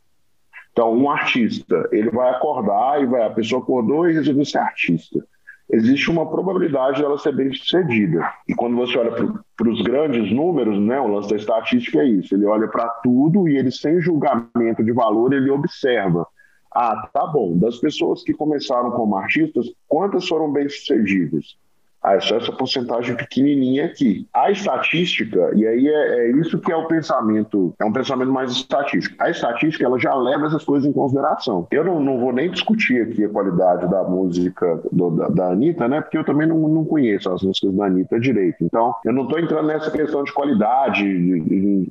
Então, 0.71 0.91
um 0.91 1.11
artista, 1.11 1.87
ele 1.91 2.09
vai 2.09 2.31
acordar 2.31 3.03
e 3.03 3.05
vai, 3.05 3.23
a 3.23 3.29
pessoa 3.29 3.61
acordou 3.61 4.09
e 4.09 4.13
resolveu 4.13 4.45
ser 4.45 4.57
artista. 4.57 5.23
Existe 5.69 6.09
uma 6.09 6.27
probabilidade 6.29 7.01
dela 7.01 7.19
ser 7.19 7.35
bem 7.35 7.53
sucedida. 7.53 8.27
E 8.47 8.55
quando 8.55 8.75
você 8.75 8.97
olha 8.97 9.11
para 9.11 9.69
os 9.69 9.81
grandes 9.83 10.31
números, 10.31 10.79
né, 10.79 10.99
o 10.99 11.07
lance 11.07 11.29
da 11.29 11.35
estatística 11.35 11.99
é 11.99 12.05
isso. 12.05 12.33
Ele 12.33 12.45
olha 12.45 12.67
para 12.67 12.87
tudo 13.03 13.47
e 13.47 13.57
ele, 13.57 13.71
sem 13.71 14.01
julgamento 14.01 14.83
de 14.83 14.91
valor, 14.91 15.33
ele 15.33 15.51
observa 15.51 16.25
ah, 16.71 17.09
tá 17.13 17.27
bom. 17.27 17.57
Das 17.57 17.77
pessoas 17.79 18.23
que 18.23 18.33
começaram 18.33 18.91
como 18.91 19.15
artistas, 19.15 19.67
quantas 19.87 20.27
foram 20.27 20.51
bem-sucedidas? 20.51 21.57
Ah, 22.03 22.15
é 22.15 22.19
só 22.19 22.37
essa 22.37 22.51
porcentagem 22.51 23.15
pequenininha 23.15 23.85
aqui. 23.85 24.27
A 24.33 24.49
estatística, 24.49 25.51
e 25.55 25.67
aí 25.67 25.87
é, 25.87 26.19
é, 26.19 26.31
isso 26.31 26.59
que 26.59 26.71
é 26.71 26.75
o 26.75 26.87
pensamento, 26.87 27.73
é 27.79 27.85
um 27.85 27.93
pensamento 27.93 28.31
mais 28.31 28.51
estatístico. 28.51 29.15
A 29.19 29.29
estatística, 29.29 29.85
ela 29.85 29.99
já 29.99 30.13
leva 30.15 30.47
essas 30.47 30.63
coisas 30.63 30.89
em 30.89 30.93
consideração. 30.93 31.67
Eu 31.71 31.83
não, 31.83 31.99
não 31.99 32.19
vou 32.19 32.33
nem 32.33 32.49
discutir 32.49 33.03
aqui 33.03 33.23
a 33.23 33.29
qualidade 33.29 33.87
da 33.89 34.03
música 34.03 34.81
do, 34.91 35.11
da, 35.11 35.27
da 35.27 35.47
Anitta, 35.51 35.87
né? 35.87 36.01
Porque 36.01 36.17
eu 36.17 36.25
também 36.25 36.47
não, 36.47 36.57
não 36.57 36.85
conheço 36.85 37.31
as 37.31 37.43
músicas 37.43 37.73
da 37.75 37.85
Anitta 37.85 38.19
direito. 38.19 38.63
Então, 38.63 38.95
eu 39.05 39.13
não 39.13 39.23
estou 39.23 39.39
entrando 39.39 39.67
nessa 39.67 39.91
questão 39.91 40.23
de 40.23 40.33
qualidade, 40.33 41.03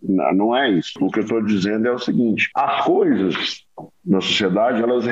não 0.02 0.56
é 0.56 0.70
isso. 0.70 0.92
O 1.00 1.10
que 1.10 1.20
eu 1.20 1.24
estou 1.24 1.42
dizendo 1.42 1.86
é 1.86 1.92
o 1.92 1.98
seguinte: 1.98 2.50
as 2.54 2.84
coisas 2.84 3.64
na 4.04 4.20
sociedade, 4.20 4.82
elas 4.82 5.06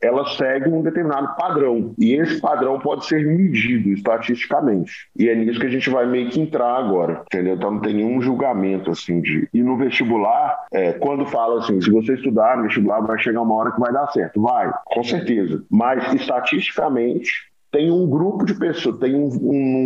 elas 0.00 0.36
seguem 0.36 0.72
um 0.72 0.82
determinado 0.82 1.34
padrão. 1.36 1.94
E 1.98 2.14
esse 2.14 2.40
padrão 2.40 2.78
pode 2.78 3.06
ser 3.06 3.24
medido 3.26 3.90
estatisticamente. 3.90 5.08
E 5.16 5.28
é 5.28 5.34
nisso 5.34 5.60
que 5.60 5.66
a 5.66 5.70
gente 5.70 5.90
vai 5.90 6.06
meio 6.06 6.30
que 6.30 6.40
entrar 6.40 6.76
agora, 6.76 7.22
entendeu? 7.26 7.54
Então 7.54 7.70
não 7.72 7.80
tem 7.80 7.94
nenhum 7.94 8.20
julgamento 8.20 8.90
assim 8.90 9.20
de. 9.20 9.48
E 9.52 9.62
no 9.62 9.76
vestibular, 9.76 10.66
é, 10.72 10.92
quando 10.92 11.26
fala 11.26 11.60
assim, 11.60 11.80
se 11.80 11.90
você 11.90 12.14
estudar 12.14 12.56
no 12.56 12.64
vestibular, 12.64 13.00
vai 13.00 13.18
chegar 13.18 13.42
uma 13.42 13.54
hora 13.54 13.72
que 13.72 13.80
vai 13.80 13.92
dar 13.92 14.06
certo. 14.08 14.40
Vai, 14.40 14.72
com 14.84 15.02
certeza. 15.02 15.62
Mas 15.70 16.14
estatisticamente, 16.14 17.30
tem 17.70 17.90
um 17.90 18.08
grupo 18.08 18.44
de 18.44 18.54
pessoas, 18.54 18.98
tem 18.98 19.14
um 19.14 19.28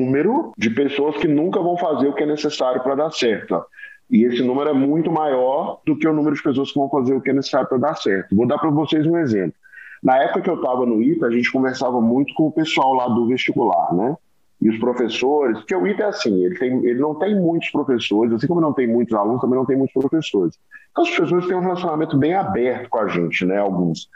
número 0.04 0.52
de 0.56 0.70
pessoas 0.70 1.16
que 1.16 1.26
nunca 1.26 1.60
vão 1.60 1.76
fazer 1.76 2.08
o 2.08 2.14
que 2.14 2.22
é 2.22 2.26
necessário 2.26 2.82
para 2.82 2.94
dar 2.94 3.10
certo. 3.10 3.62
E 4.10 4.24
esse 4.24 4.42
número 4.42 4.68
é 4.68 4.74
muito 4.74 5.10
maior 5.10 5.80
do 5.86 5.96
que 5.96 6.06
o 6.06 6.12
número 6.12 6.36
de 6.36 6.42
pessoas 6.42 6.70
que 6.70 6.78
vão 6.78 6.90
fazer 6.90 7.14
o 7.14 7.20
que 7.20 7.30
é 7.30 7.32
necessário 7.32 7.66
para 7.68 7.78
dar 7.78 7.94
certo. 7.96 8.36
Vou 8.36 8.46
dar 8.46 8.58
para 8.58 8.70
vocês 8.70 9.06
um 9.06 9.16
exemplo. 9.16 9.54
Na 10.02 10.16
época 10.16 10.40
que 10.40 10.50
eu 10.50 10.56
estava 10.56 10.84
no 10.84 11.00
ITA, 11.00 11.26
a 11.26 11.30
gente 11.30 11.52
conversava 11.52 12.00
muito 12.00 12.34
com 12.34 12.48
o 12.48 12.52
pessoal 12.52 12.92
lá 12.94 13.08
do 13.08 13.26
vestibular, 13.28 13.94
né? 13.94 14.16
E 14.60 14.68
os 14.68 14.78
professores, 14.78 15.58
porque 15.58 15.74
o 15.74 15.86
ITA 15.86 16.04
é 16.04 16.06
assim, 16.06 16.44
ele, 16.44 16.58
tem, 16.58 16.84
ele 16.84 16.98
não 17.00 17.14
tem 17.14 17.34
muitos 17.34 17.70
professores, 17.70 18.32
assim 18.32 18.46
como 18.46 18.60
não 18.60 18.72
tem 18.72 18.86
muitos 18.86 19.14
alunos, 19.14 19.40
também 19.40 19.58
não 19.58 19.66
tem 19.66 19.76
muitos 19.76 19.94
professores. 19.94 20.58
Então, 20.90 21.04
os 21.04 21.10
professores 21.10 21.46
têm 21.46 21.56
um 21.56 21.60
relacionamento 21.60 22.16
bem 22.16 22.34
aberto 22.34 22.88
com 22.88 22.98
a 22.98 23.08
gente, 23.08 23.44
né? 23.44 23.58
Alguns. 23.58 24.08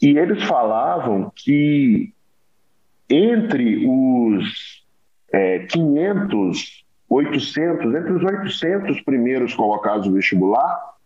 E 0.00 0.18
eles 0.18 0.42
falavam 0.44 1.32
que 1.34 2.12
entre 3.08 3.86
os 3.86 4.84
é, 5.32 5.60
500, 5.60 6.84
800, 7.08 7.94
entre 7.94 8.12
os 8.12 8.22
800 8.22 9.00
primeiros 9.02 9.54
colocados 9.54 10.06
no 10.06 10.14
vestibular, 10.14 10.96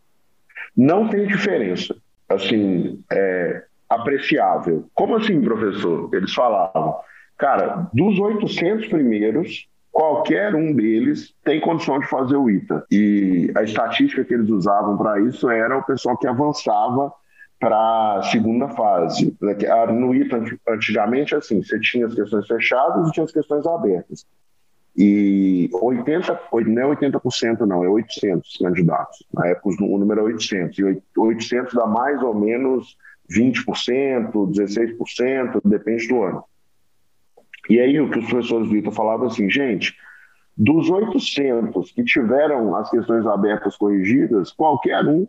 não 0.77 1.09
tem 1.09 1.27
diferença, 1.27 1.95
assim, 2.29 3.03
é, 3.13 3.65
apreciável. 3.91 4.89
Como 4.95 5.17
assim, 5.17 5.43
professor? 5.43 6.09
Eles 6.15 6.33
falavam, 6.33 6.97
cara, 7.37 7.89
dos 7.93 8.19
800 8.19 8.87
primeiros, 8.87 9.69
qualquer 9.91 10.55
um 10.55 10.73
deles 10.73 11.35
tem 11.45 11.61
condição 11.61 11.99
de 11.99 12.07
fazer 12.07 12.37
o 12.37 12.49
ITA. 12.49 12.87
E 12.91 13.53
a 13.57 13.65
estatística 13.65 14.25
que 14.25 14.33
eles 14.33 14.49
usavam 14.49 14.97
para 14.97 15.21
isso 15.21 15.51
era 15.51 15.77
o 15.77 15.83
pessoal 15.83 16.17
que 16.17 16.29
avançava 16.29 17.13
para 17.59 18.17
a 18.17 18.23
segunda 18.23 18.69
fase. 18.69 19.37
No 19.93 20.15
ITA, 20.15 20.43
antigamente, 20.69 21.35
assim, 21.35 21.63
você 21.63 21.79
tinha 21.81 22.07
as 22.07 22.15
questões 22.15 22.47
fechadas 22.47 23.09
e 23.09 23.13
tinha 23.13 23.25
as 23.25 23.33
questões 23.33 23.67
abertas. 23.67 24.25
E 24.97 25.71
80, 25.73 26.41
não 26.67 26.83
é 26.83 26.97
80% 26.97 27.61
não, 27.61 27.85
é 27.85 27.89
800 27.89 28.57
candidatos. 28.59 29.25
Na 29.33 29.47
época 29.47 29.83
o 29.83 29.99
número 29.99 30.21
é 30.21 30.25
800. 30.25 30.79
E 30.79 31.03
800 31.17 31.75
dá 31.75 31.87
mais 31.87 32.23
ou 32.23 32.35
menos 32.35 32.97
20%, 33.31 34.33
16%, 34.33 35.61
depende 35.65 36.09
do 36.09 36.23
ano. 36.23 36.45
E 37.69 37.79
aí 37.79 38.01
o 38.01 38.11
que 38.11 38.19
os 38.19 38.29
professores 38.29 38.69
do 38.69 38.77
ITA 38.77 38.91
falavam 38.91 39.29
assim, 39.29 39.49
gente, 39.49 39.95
dos 40.57 40.91
800 40.91 41.93
que 41.93 42.05
tiveram 42.05 42.75
as 42.75 42.91
questões 42.91 43.27
abertas 43.27 43.77
corrigidas, 43.77 44.53
qualquer 44.53 45.07
um 45.07 45.27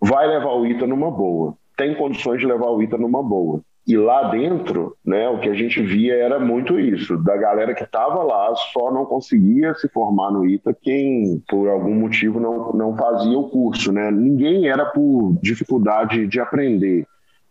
vai 0.00 0.26
levar 0.26 0.52
o 0.54 0.66
ITA 0.66 0.86
numa 0.86 1.10
boa, 1.10 1.56
tem 1.76 1.94
condições 1.94 2.40
de 2.40 2.46
levar 2.46 2.66
o 2.66 2.82
ITA 2.82 2.98
numa 2.98 3.22
boa. 3.22 3.62
E 3.86 3.96
lá 3.96 4.30
dentro, 4.30 4.96
né, 5.04 5.28
o 5.28 5.38
que 5.38 5.48
a 5.48 5.54
gente 5.54 5.80
via 5.80 6.16
era 6.16 6.40
muito 6.40 6.78
isso, 6.80 7.16
da 7.18 7.36
galera 7.36 7.72
que 7.72 7.84
estava 7.84 8.20
lá 8.24 8.52
só 8.72 8.92
não 8.92 9.06
conseguia 9.06 9.74
se 9.74 9.88
formar 9.88 10.32
no 10.32 10.44
ITA 10.44 10.74
quem, 10.74 11.40
por 11.48 11.68
algum 11.68 11.94
motivo, 11.94 12.40
não, 12.40 12.72
não 12.72 12.96
fazia 12.96 13.38
o 13.38 13.48
curso. 13.48 13.92
Né? 13.92 14.10
Ninguém 14.10 14.68
era 14.68 14.84
por 14.86 15.38
dificuldade 15.40 16.26
de 16.26 16.40
aprender. 16.40 17.06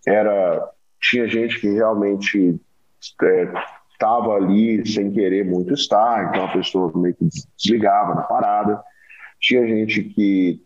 Era 0.06 0.70
Tinha 1.02 1.26
gente 1.26 1.58
que 1.62 1.70
realmente 1.70 2.60
estava 3.00 4.34
é, 4.34 4.36
ali 4.36 4.86
sem 4.86 5.12
querer 5.12 5.46
muito 5.46 5.74
estar, 5.74 6.30
então 6.30 6.46
a 6.46 6.52
pessoa 6.52 6.92
meio 6.96 7.16
que 7.16 7.30
desligava 7.58 8.14
na 8.14 8.24
parada. 8.24 8.84
Tinha 9.40 9.66
gente 9.66 10.04
que 10.04 10.62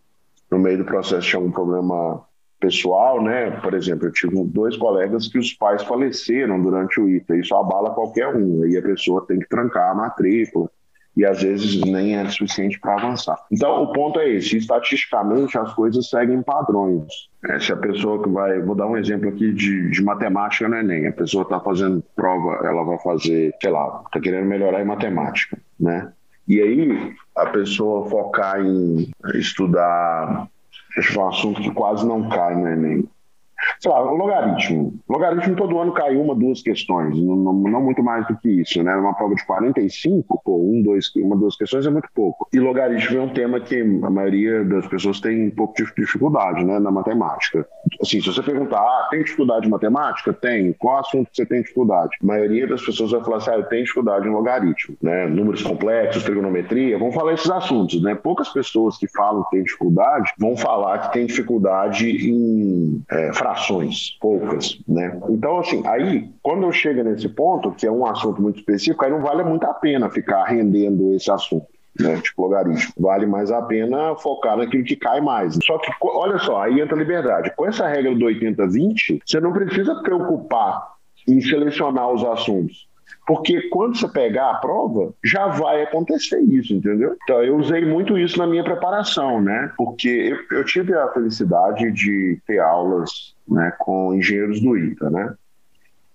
no 0.49 0.57
meio 0.57 0.79
do 0.79 0.85
processo 0.85 1.27
tinha 1.27 1.39
algum 1.39 1.51
problema 1.51 2.25
pessoal, 2.59 3.21
né? 3.21 3.51
Por 3.61 3.73
exemplo, 3.73 4.07
eu 4.07 4.11
tive 4.11 4.43
dois 4.45 4.75
colegas 4.77 5.27
que 5.27 5.37
os 5.37 5.53
pais 5.53 5.83
faleceram 5.83 6.61
durante 6.61 6.99
o 6.99 7.09
ITA, 7.09 7.37
isso 7.37 7.55
abala 7.55 7.93
qualquer 7.93 8.27
um, 8.35 8.63
aí 8.63 8.77
a 8.77 8.81
pessoa 8.81 9.25
tem 9.25 9.39
que 9.39 9.47
trancar 9.47 9.91
a 9.91 9.95
matrícula 9.95 10.69
e 11.19 11.25
às 11.25 11.41
vezes 11.41 11.81
nem 11.81 12.15
é 12.15 12.25
suficiente 12.29 12.79
para 12.79 12.93
avançar. 12.93 13.37
Então, 13.51 13.83
o 13.83 13.91
ponto 13.91 14.19
é 14.19 14.29
esse: 14.29 14.57
estatisticamente, 14.57 15.57
as 15.57 15.73
coisas 15.73 16.09
seguem 16.09 16.41
padrões. 16.41 17.03
É, 17.45 17.59
se 17.59 17.73
a 17.73 17.77
pessoa 17.77 18.23
que 18.23 18.29
vai. 18.29 18.61
Vou 18.61 18.75
dar 18.75 18.87
um 18.87 18.97
exemplo 18.97 19.29
aqui 19.29 19.51
de, 19.51 19.91
de 19.91 20.01
matemática 20.01 20.69
no 20.69 20.77
Enem: 20.77 21.07
a 21.07 21.11
pessoa 21.11 21.43
está 21.43 21.59
fazendo 21.59 22.03
prova, 22.15 22.65
ela 22.65 22.83
vai 22.83 22.97
fazer, 22.99 23.53
sei 23.61 23.71
lá, 23.71 24.01
está 24.05 24.19
querendo 24.19 24.45
melhorar 24.45 24.81
em 24.81 24.85
matemática, 24.85 25.57
né? 25.79 26.11
E 26.47 26.61
aí, 26.61 27.13
a 27.35 27.45
pessoa 27.47 28.09
focar 28.09 28.59
em 28.59 29.11
estudar, 29.35 30.47
acho 30.98 31.12
que 31.12 31.17
é 31.17 31.22
um 31.22 31.27
assunto 31.27 31.62
que 31.62 31.72
quase 31.72 32.05
não 32.05 32.29
cai 32.29 32.55
no 32.55 32.67
Enem, 32.67 33.10
sei 33.79 33.91
lá, 33.91 33.99
logaritmo. 33.99 34.93
Logaritmo 35.07 35.55
todo 35.55 35.79
ano 35.79 35.91
cai 35.93 36.15
uma, 36.15 36.35
duas 36.35 36.61
questões, 36.61 37.17
não, 37.21 37.35
não, 37.35 37.53
não, 37.53 37.81
muito 37.81 38.03
mais 38.03 38.27
do 38.27 38.37
que 38.37 38.49
isso, 38.61 38.81
né? 38.83 38.95
Uma 38.95 39.13
prova 39.13 39.35
de 39.35 39.45
45, 39.45 40.41
pô, 40.43 40.57
um, 40.57 40.81
dois, 40.81 41.13
uma, 41.15 41.35
duas 41.35 41.55
questões 41.55 41.85
é 41.85 41.89
muito 41.89 42.09
pouco. 42.13 42.47
E 42.53 42.59
logaritmo 42.59 43.17
é 43.17 43.21
um 43.21 43.29
tema 43.29 43.59
que 43.59 43.81
a 43.81 44.09
maioria 44.09 44.63
das 44.63 44.87
pessoas 44.87 45.19
tem 45.19 45.47
um 45.47 45.51
pouco 45.51 45.73
de 45.75 45.85
dificuldade, 45.95 46.63
né, 46.63 46.79
na 46.79 46.91
matemática. 46.91 47.67
Assim, 48.01 48.21
se 48.21 48.27
você 48.27 48.41
perguntar, 48.41 48.79
ah, 48.79 49.07
tem 49.09 49.23
dificuldade 49.23 49.67
em 49.67 49.69
matemática? 49.69 50.33
Tem. 50.33 50.73
Qual 50.73 50.99
assunto 50.99 51.29
você 51.31 51.45
tem 51.45 51.61
dificuldade? 51.61 52.17
A 52.21 52.25
maioria 52.25 52.67
das 52.67 52.81
pessoas 52.81 53.11
vai 53.11 53.23
falar 53.23 53.37
assim, 53.37 53.51
ah, 53.51 53.55
eu 53.55 53.63
tenho 53.63 53.83
dificuldade 53.83 54.27
em 54.27 54.31
logaritmo, 54.31 54.95
né? 55.01 55.27
Números 55.27 55.61
complexos, 55.61 56.23
trigonometria, 56.23 56.97
vão 56.97 57.11
falar 57.11 57.33
esses 57.33 57.49
assuntos, 57.49 58.01
né? 58.01 58.15
Poucas 58.15 58.49
pessoas 58.49 58.97
que 58.97 59.07
falam 59.07 59.43
que 59.43 59.51
tem 59.51 59.63
dificuldade 59.63 60.31
vão 60.37 60.55
falar 60.55 60.99
que 60.99 61.13
tem 61.13 61.25
dificuldade 61.25 62.09
em 62.09 63.03
é, 63.09 63.33
poucas, 64.19 64.79
né? 64.87 65.19
Então, 65.29 65.59
assim, 65.59 65.85
aí, 65.85 66.29
quando 66.41 66.63
eu 66.63 66.71
chego 66.71 67.03
nesse 67.03 67.29
ponto, 67.29 67.71
que 67.71 67.85
é 67.85 67.91
um 67.91 68.05
assunto 68.05 68.41
muito 68.41 68.59
específico, 68.59 69.03
aí 69.03 69.11
não 69.11 69.21
vale 69.21 69.43
muito 69.43 69.65
a 69.65 69.73
pena 69.73 70.09
ficar 70.09 70.43
rendendo 70.45 71.13
esse 71.13 71.31
assunto. 71.31 71.65
Né, 71.99 72.15
tipo 72.21 72.43
logaritmo. 72.43 72.93
Vale 72.97 73.25
mais 73.25 73.51
a 73.51 73.61
pena 73.63 74.15
focar 74.15 74.55
naquilo 74.55 74.85
que 74.85 74.95
cai 74.95 75.19
mais. 75.19 75.57
Só 75.65 75.77
que, 75.79 75.91
olha 76.01 76.37
só, 76.37 76.61
aí 76.61 76.79
entra 76.79 76.95
a 76.95 76.99
liberdade. 76.99 77.51
Com 77.57 77.65
essa 77.65 77.87
regra 77.87 78.15
do 78.15 78.25
80-20, 78.25 79.21
você 79.25 79.39
não 79.41 79.51
precisa 79.51 80.01
preocupar 80.01 80.93
em 81.27 81.41
selecionar 81.41 82.09
os 82.09 82.23
assuntos. 82.23 82.88
Porque 83.25 83.69
quando 83.69 83.97
você 83.97 84.07
pegar 84.07 84.51
a 84.51 84.55
prova, 84.55 85.13
já 85.23 85.47
vai 85.47 85.83
acontecer 85.83 86.39
isso, 86.41 86.73
entendeu? 86.73 87.15
Então, 87.23 87.43
eu 87.43 87.57
usei 87.57 87.85
muito 87.85 88.17
isso 88.17 88.37
na 88.37 88.47
minha 88.47 88.63
preparação, 88.63 89.41
né? 89.41 89.71
Porque 89.77 90.07
eu, 90.49 90.57
eu 90.57 90.65
tive 90.65 90.93
a 90.93 91.07
felicidade 91.13 91.91
de 91.91 92.39
ter 92.47 92.59
aulas 92.59 93.35
né, 93.47 93.71
com 93.79 94.13
engenheiros 94.15 94.59
do 94.61 94.77
ITA, 94.77 95.09
né? 95.09 95.33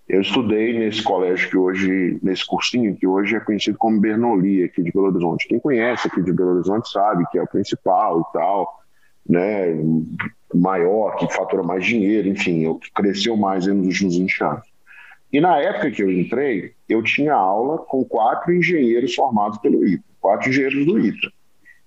Eu 0.07 0.21
estudei 0.21 0.77
nesse 0.77 1.01
colégio 1.01 1.49
que 1.49 1.57
hoje, 1.57 2.19
nesse 2.21 2.45
cursinho 2.45 2.95
que 2.95 3.07
hoje 3.07 3.35
é 3.35 3.39
conhecido 3.39 3.77
como 3.77 3.99
Bernoulli, 3.99 4.63
aqui 4.63 4.83
de 4.83 4.91
Belo 4.91 5.07
Horizonte. 5.07 5.47
Quem 5.47 5.59
conhece 5.59 6.07
aqui 6.07 6.21
de 6.21 6.31
Belo 6.31 6.55
Horizonte 6.55 6.91
sabe 6.91 7.25
que 7.31 7.39
é 7.39 7.41
o 7.41 7.47
principal 7.47 8.21
e 8.21 8.33
tal, 8.33 8.79
né? 9.27 9.73
Maior, 10.53 11.15
que 11.15 11.33
fatura 11.33 11.63
mais 11.63 11.83
dinheiro, 11.83 12.27
enfim, 12.27 12.77
cresceu 12.93 13.35
mais 13.35 13.65
nos 13.65 13.87
últimos 13.87 14.15
20 14.17 14.43
anos. 14.43 14.74
E 15.35 15.41
na 15.41 15.57
época 15.57 15.91
que 15.91 16.01
eu 16.01 16.09
entrei, 16.09 16.71
eu 16.87 17.03
tinha 17.03 17.33
aula 17.33 17.79
com 17.79 18.05
quatro 18.05 18.53
engenheiros 18.53 19.13
formados 19.13 19.57
pelo 19.57 19.85
ITA, 19.85 20.01
quatro 20.21 20.47
engenheiros 20.47 20.85
do 20.85 20.97
ITA. 20.97 21.27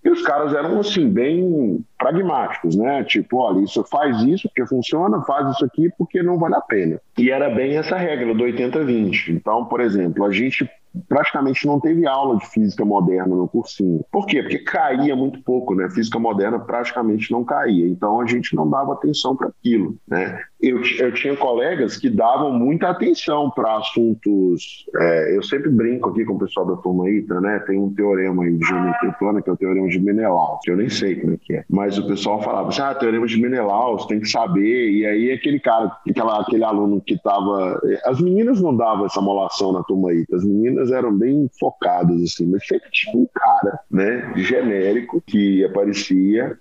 E 0.05 0.11
os 0.11 0.21
caras 0.21 0.53
eram, 0.53 0.79
assim, 0.79 1.09
bem 1.09 1.83
pragmáticos, 1.97 2.77
né? 2.77 3.03
Tipo, 3.05 3.39
olha, 3.39 3.65
isso 3.65 3.83
faz 3.85 4.23
isso 4.23 4.49
porque 4.49 4.67
funciona, 4.67 5.23
faz 5.23 5.51
isso 5.53 5.65
aqui 5.65 5.91
porque 5.97 6.23
não 6.23 6.39
vale 6.39 6.57
a 6.57 6.61
pena. 6.61 7.01
E 7.17 7.31
era 7.31 7.49
bem 7.49 7.79
essa 7.79 7.97
regra 7.97 8.35
do 8.35 8.45
80-20. 8.45 9.31
Então, 9.31 9.65
por 9.65 9.81
exemplo, 9.81 10.27
a 10.27 10.31
gente 10.31 10.69
praticamente 11.09 11.67
não 11.67 11.81
teve 11.81 12.07
aula 12.07 12.37
de 12.39 12.47
física 12.49 12.85
moderna 12.85 13.35
no 13.35 13.49
cursinho. 13.49 14.05
Por 14.11 14.27
quê? 14.27 14.43
Porque 14.43 14.59
caía 14.59 15.15
muito 15.15 15.43
pouco, 15.43 15.75
né? 15.75 15.89
Física 15.91 16.19
moderna 16.19 16.59
praticamente 16.59 17.31
não 17.31 17.45
caía. 17.45 17.87
Então 17.87 18.21
a 18.21 18.27
gente 18.27 18.55
não 18.55 18.69
dava 18.69 18.93
atenção 18.93 19.37
para 19.37 19.49
aquilo, 19.49 19.97
né? 20.07 20.41
Eu, 20.61 20.81
eu 20.99 21.15
tinha 21.15 21.37
colegas 21.37 21.97
que 21.97 22.11
davam 22.11 22.53
muita 22.53 22.89
atenção 22.89 23.51
para 23.51 23.77
assuntos. 23.77 24.85
É, 24.97 25.37
eu 25.37 25.43
sempre 25.43 25.71
brinco 25.71 26.11
aqui 26.11 26.25
com 26.25 26.35
o 26.35 26.39
pessoal 26.39 26.67
da 26.67 26.77
turma 26.77 27.09
ITA, 27.09 27.41
né? 27.41 27.61
Tem 27.61 27.79
um 27.79 27.95
teorema 27.95 28.43
aí 28.43 28.57
de 28.57 28.67
geometria 28.67 29.13
plana, 29.13 29.41
que 29.41 29.49
é 29.49 29.53
o 29.53 29.57
teorema 29.57 29.89
de 29.89 30.01
Menelaus, 30.01 30.59
que 30.65 30.71
eu 30.71 30.77
nem 30.77 30.89
sei 30.89 31.15
como 31.15 31.35
é 31.35 31.37
que 31.41 31.55
é. 31.55 31.65
Mas 31.71 31.97
o 31.97 32.07
pessoal 32.09 32.43
falava 32.43 32.69
assim: 32.71 32.83
ah, 32.83 32.95
teorema 32.95 33.27
de 33.27 33.41
Menelaus, 33.41 34.07
tem 34.07 34.19
que 34.19 34.29
saber. 34.29 34.91
E 34.91 35.07
aí 35.07 35.31
aquele 35.31 35.61
cara, 35.61 35.97
aquela, 36.09 36.41
aquele 36.41 36.65
aluno 36.65 37.01
que 37.01 37.15
estava. 37.15 37.81
As 38.05 38.21
meninas 38.21 38.61
não 38.61 38.77
davam 38.77 39.07
essa 39.07 39.21
molação 39.21 39.73
na 39.73 39.85
turma 39.85 40.13
ITA, 40.13 40.37
as 40.37 40.45
meninas 40.45 40.91
eram 40.91 41.17
bem 41.17 41.49
focadas, 41.59 42.21
assim, 42.21 42.47
mas 42.47 42.67
sempre 42.67 42.89
tinha 42.91 43.17
um 43.17 43.29
cara, 43.33 43.79
né, 43.89 44.33
genérico 44.37 45.23
que 45.25 45.65
aparecia 45.65 46.59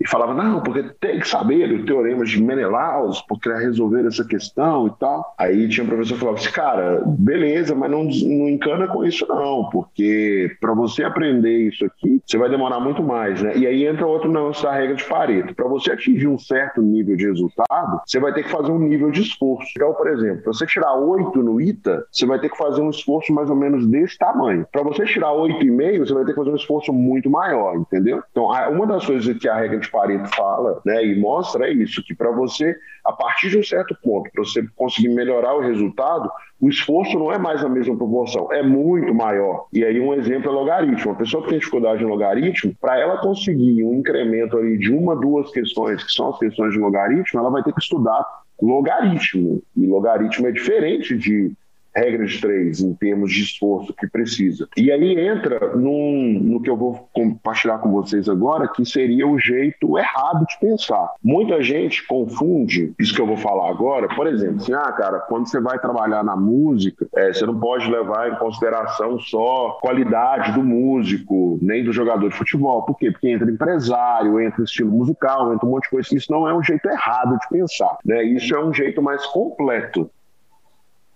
e 0.00 0.08
falava, 0.08 0.32
não, 0.32 0.62
porque 0.62 0.82
tem 0.98 1.20
que 1.20 1.28
saber 1.28 1.70
o 1.72 1.84
teorema 1.84 2.24
de 2.24 2.42
Menelaus, 2.42 3.20
porque 3.28 3.50
resolver 3.50 4.06
essa 4.06 4.24
questão 4.24 4.86
e 4.86 4.90
tal. 4.98 5.34
Aí 5.38 5.68
tinha 5.68 5.84
um 5.84 5.88
professor 5.88 6.14
que 6.14 6.20
falava 6.20 6.38
assim, 6.38 6.50
cara, 6.50 7.02
beleza, 7.06 7.74
mas 7.74 7.90
não, 7.90 8.04
não 8.04 8.48
encana 8.48 8.88
com 8.88 9.04
isso 9.04 9.26
não, 9.28 9.68
porque 9.70 10.56
para 10.60 10.72
você 10.72 11.04
aprender 11.04 11.68
isso 11.68 11.84
aqui, 11.84 12.22
você 12.24 12.38
vai 12.38 12.48
demorar 12.48 12.80
muito 12.80 13.02
mais, 13.02 13.42
né? 13.42 13.52
E 13.56 13.66
aí 13.66 13.86
entra 13.86 14.06
outro 14.06 14.30
negócio 14.30 14.62
da 14.62 14.72
regra 14.72 14.94
de 14.94 15.04
Pareto. 15.04 15.54
Para 15.54 15.68
você 15.68 15.92
atingir 15.92 16.28
um 16.28 16.38
certo 16.38 16.80
nível 16.80 17.16
de 17.16 17.26
resultado, 17.26 18.00
você 18.06 18.18
vai 18.18 18.32
ter 18.32 18.44
que 18.44 18.50
fazer 18.50 18.70
um 18.70 18.78
nível 18.78 19.10
de 19.10 19.20
esforço. 19.20 19.70
Então, 19.76 19.92
por 19.92 20.08
exemplo, 20.08 20.42
para 20.42 20.52
você 20.52 20.66
tirar 20.66 20.94
8 20.94 21.42
no 21.42 21.60
ITA, 21.60 22.06
você 22.10 22.24
vai 22.24 22.38
ter 22.38 22.48
que 22.48 22.56
fazer 22.56 22.80
um 22.80 22.90
esforço 22.90 23.32
mais 23.34 23.50
ou 23.50 23.56
menos 23.56 23.86
desse 23.86 24.16
tamanho. 24.16 24.66
Para 24.72 24.82
você 24.82 25.04
tirar 25.04 25.32
8,5, 25.32 25.98
você 25.98 26.14
vai 26.14 26.24
ter 26.24 26.32
que 26.32 26.38
fazer 26.38 26.50
um 26.50 26.56
esforço 26.56 26.92
muito 26.92 27.28
maior, 27.28 27.76
entendeu? 27.76 28.22
Então, 28.30 28.46
uma 28.70 28.86
das 28.86 29.04
coisas 29.04 29.36
que 29.38 29.48
a 29.48 29.56
regra 29.56 29.78
de 29.78 29.89
Pareto 29.90 30.28
fala, 30.34 30.80
né, 30.84 31.04
e 31.04 31.18
mostra 31.18 31.68
é 31.68 31.72
isso, 31.72 32.02
que 32.04 32.14
para 32.14 32.30
você, 32.30 32.76
a 33.04 33.12
partir 33.12 33.50
de 33.50 33.58
um 33.58 33.62
certo 33.62 33.96
ponto, 34.02 34.30
para 34.30 34.44
você 34.44 34.66
conseguir 34.76 35.08
melhorar 35.08 35.54
o 35.54 35.60
resultado, 35.60 36.30
o 36.60 36.68
esforço 36.68 37.18
não 37.18 37.32
é 37.32 37.38
mais 37.38 37.64
a 37.64 37.68
mesma 37.68 37.96
proporção, 37.96 38.52
é 38.52 38.62
muito 38.62 39.14
maior. 39.14 39.66
E 39.72 39.84
aí 39.84 39.98
um 39.98 40.12
exemplo 40.12 40.50
é 40.50 40.54
logaritmo. 40.54 41.12
Uma 41.12 41.18
pessoa 41.18 41.42
que 41.42 41.50
tem 41.50 41.58
dificuldade 41.58 42.02
em 42.02 42.06
logaritmo, 42.06 42.74
para 42.80 42.98
ela 42.98 43.18
conseguir 43.18 43.82
um 43.82 43.94
incremento 43.94 44.58
ali 44.58 44.76
de 44.78 44.92
uma, 44.92 45.16
duas 45.16 45.50
questões, 45.50 46.04
que 46.04 46.12
são 46.12 46.28
as 46.28 46.38
questões 46.38 46.72
de 46.72 46.78
logaritmo, 46.78 47.40
ela 47.40 47.50
vai 47.50 47.62
ter 47.62 47.72
que 47.72 47.80
estudar 47.80 48.24
logaritmo. 48.60 49.62
E 49.76 49.86
logaritmo 49.86 50.46
é 50.46 50.52
diferente 50.52 51.16
de 51.16 51.52
regra 51.94 52.26
de 52.26 52.40
três 52.40 52.80
em 52.80 52.94
termos 52.94 53.32
de 53.32 53.42
esforço 53.42 53.94
que 53.94 54.06
precisa. 54.06 54.68
E 54.76 54.90
aí 54.90 55.18
entra 55.18 55.76
num, 55.76 56.38
no 56.40 56.60
que 56.60 56.70
eu 56.70 56.76
vou 56.76 57.08
compartilhar 57.12 57.78
com 57.78 57.90
vocês 57.90 58.28
agora, 58.28 58.68
que 58.68 58.84
seria 58.84 59.26
o 59.26 59.38
jeito 59.38 59.98
errado 59.98 60.46
de 60.46 60.58
pensar. 60.60 61.12
Muita 61.22 61.62
gente 61.62 62.06
confunde 62.06 62.92
isso 62.98 63.14
que 63.14 63.20
eu 63.20 63.26
vou 63.26 63.36
falar 63.36 63.70
agora, 63.70 64.08
por 64.14 64.26
exemplo, 64.26 64.56
assim, 64.56 64.72
ah, 64.72 64.92
cara, 64.92 65.20
quando 65.20 65.48
você 65.48 65.60
vai 65.60 65.78
trabalhar 65.78 66.22
na 66.22 66.36
música, 66.36 67.06
é, 67.16 67.32
você 67.32 67.44
não 67.46 67.58
pode 67.58 67.90
levar 67.90 68.32
em 68.32 68.36
consideração 68.36 69.18
só 69.18 69.78
qualidade 69.80 70.52
do 70.52 70.62
músico, 70.62 71.58
nem 71.60 71.84
do 71.84 71.92
jogador 71.92 72.28
de 72.28 72.36
futebol. 72.36 72.82
Por 72.82 72.96
quê? 72.96 73.10
Porque 73.10 73.28
entra 73.28 73.50
empresário, 73.50 74.40
entra 74.40 74.64
estilo 74.64 74.90
musical, 74.90 75.52
entra 75.52 75.66
um 75.66 75.70
monte 75.70 75.84
de 75.84 75.90
coisa. 75.90 76.14
Isso 76.14 76.30
não 76.30 76.48
é 76.48 76.54
um 76.54 76.62
jeito 76.62 76.88
errado 76.88 77.38
de 77.38 77.48
pensar, 77.48 77.96
né? 78.04 78.22
Isso 78.24 78.54
é 78.54 78.64
um 78.64 78.72
jeito 78.72 79.02
mais 79.02 79.24
completo 79.26 80.10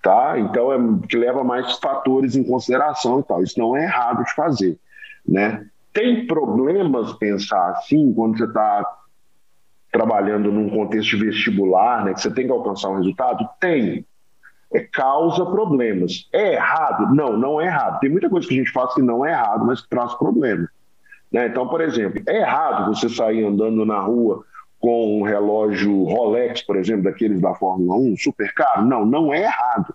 tá? 0.04 0.38
Então 0.38 0.70
é 0.70 0.78
que 1.08 1.16
leva 1.16 1.42
mais 1.42 1.78
fatores 1.78 2.37
em 2.37 2.44
consideração 2.44 3.20
e 3.20 3.23
tal. 3.23 3.42
Isso 3.42 3.58
não 3.58 3.75
é 3.75 3.84
errado 3.84 4.23
de 4.23 4.34
fazer, 4.34 4.78
né? 5.26 5.66
Tem 5.94 6.26
problemas 6.26 7.14
pensar 7.14 7.70
assim 7.70 8.12
quando 8.12 8.37
você 8.37 8.44
está 8.44 8.87
trabalhando 9.90 10.52
num 10.52 10.68
contexto 10.68 11.16
de 11.16 11.25
vestibular, 11.25 12.04
né? 12.04 12.12
Que 12.12 12.20
você 12.20 12.30
tem 12.30 12.46
que 12.46 12.52
alcançar 12.52 12.90
um 12.90 12.96
resultado? 12.96 13.49
Tem. 13.58 14.04
É, 14.75 14.80
causa 14.80 15.46
problemas. 15.46 16.28
É 16.32 16.54
errado? 16.54 17.14
Não, 17.14 17.37
não 17.38 17.61
é 17.61 17.66
errado. 17.66 18.00
Tem 18.00 18.11
muita 18.11 18.28
coisa 18.28 18.46
que 18.46 18.54
a 18.54 18.58
gente 18.58 18.73
faz 18.73 18.92
que 18.92 19.00
não 19.00 19.25
é 19.25 19.30
errado, 19.30 19.64
mas 19.64 19.80
que 19.80 19.88
traz 19.88 20.12
problemas. 20.14 20.68
Né? 21.32 21.46
Então, 21.46 21.66
por 21.68 21.80
exemplo, 21.80 22.20
é 22.26 22.40
errado 22.40 22.94
você 22.94 23.08
sair 23.08 23.44
andando 23.44 23.87
na 23.87 24.00
rua 24.00 24.44
com 24.84 25.18
um 25.18 25.22
relógio 25.22 26.04
Rolex, 26.04 26.60
por 26.60 26.76
exemplo, 26.76 27.04
daqueles 27.04 27.40
da 27.40 27.54
Fórmula 27.54 27.96
1, 27.96 28.18
super 28.18 28.52
caro? 28.52 28.84
Não, 28.84 29.06
não 29.06 29.32
é 29.32 29.44
errado. 29.44 29.94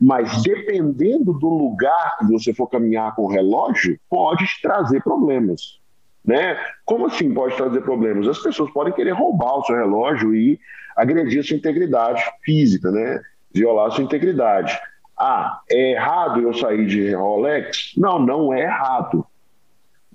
Mas 0.00 0.40
dependendo 0.44 1.32
do 1.32 1.48
lugar 1.48 2.16
que 2.16 2.26
você 2.26 2.54
for 2.54 2.68
caminhar 2.68 3.12
com 3.16 3.22
o 3.22 3.28
relógio, 3.28 3.98
pode 4.08 4.46
trazer 4.62 5.02
problemas. 5.02 5.80
Né? 6.24 6.56
Como 6.84 7.06
assim 7.06 7.34
pode 7.34 7.56
trazer 7.56 7.80
problemas? 7.80 8.28
As 8.28 8.38
pessoas 8.38 8.70
podem 8.70 8.92
querer 8.92 9.10
roubar 9.10 9.58
o 9.58 9.64
seu 9.64 9.74
relógio 9.74 10.32
e 10.32 10.60
agredir 10.96 11.42
sua 11.42 11.56
integridade 11.56 12.22
física, 12.44 12.88
né? 12.92 13.20
violar 13.52 13.90
sua 13.90 14.04
integridade. 14.04 14.78
Ah, 15.18 15.60
é 15.68 15.94
errado 15.94 16.40
eu 16.40 16.54
sair 16.54 16.86
de 16.86 17.12
Rolex? 17.12 17.94
Não, 17.96 18.20
não 18.20 18.54
é 18.54 18.62
errado 18.62 19.26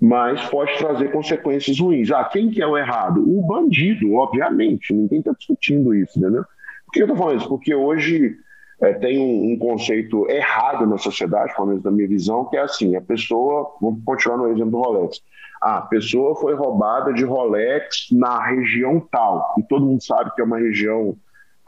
mas 0.06 0.40
pode 0.48 0.78
trazer 0.78 1.10
consequências 1.10 1.80
ruins. 1.80 2.12
Ah, 2.12 2.22
quem 2.22 2.48
que 2.48 2.62
é 2.62 2.66
o 2.66 2.78
errado? 2.78 3.20
O 3.26 3.42
bandido, 3.42 4.14
obviamente. 4.14 4.94
Ninguém 4.94 5.18
está 5.18 5.32
discutindo 5.32 5.92
isso, 5.92 6.16
entendeu? 6.16 6.44
Por 6.84 6.92
que 6.92 7.00
eu 7.00 7.06
estou 7.06 7.16
falando 7.16 7.40
isso? 7.40 7.48
Porque 7.48 7.74
hoje 7.74 8.36
é, 8.80 8.92
tem 8.92 9.18
um, 9.18 9.52
um, 9.52 9.58
conceito 9.58 10.30
errado 10.30 10.86
na 10.86 10.96
sociedade, 10.96 11.52
pelo 11.56 11.66
menos 11.66 11.82
na 11.82 11.90
minha 11.90 12.06
visão, 12.06 12.44
que 12.44 12.56
é 12.56 12.60
assim, 12.60 12.94
a 12.94 13.00
pessoa, 13.00 13.74
vamos 13.80 14.00
continuar 14.04 14.36
no 14.36 14.46
exemplo 14.46 14.70
do 14.70 14.80
Rolex, 14.80 15.20
ah, 15.60 15.78
a 15.78 15.82
pessoa 15.82 16.36
foi 16.36 16.54
roubada 16.54 17.12
de 17.12 17.24
Rolex 17.24 18.06
na 18.12 18.46
região 18.46 19.00
tal, 19.10 19.56
e 19.58 19.62
todo 19.64 19.86
mundo 19.86 20.04
sabe 20.04 20.32
que 20.36 20.40
é 20.40 20.44
uma 20.44 20.58
região 20.58 21.16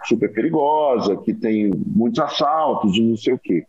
super 0.04 0.32
perigosa, 0.32 1.16
que 1.16 1.34
tem 1.34 1.72
muitos 1.74 2.20
assaltos 2.20 2.96
e 2.96 3.02
não 3.02 3.16
sei 3.16 3.32
o 3.32 3.38
quê. 3.38 3.66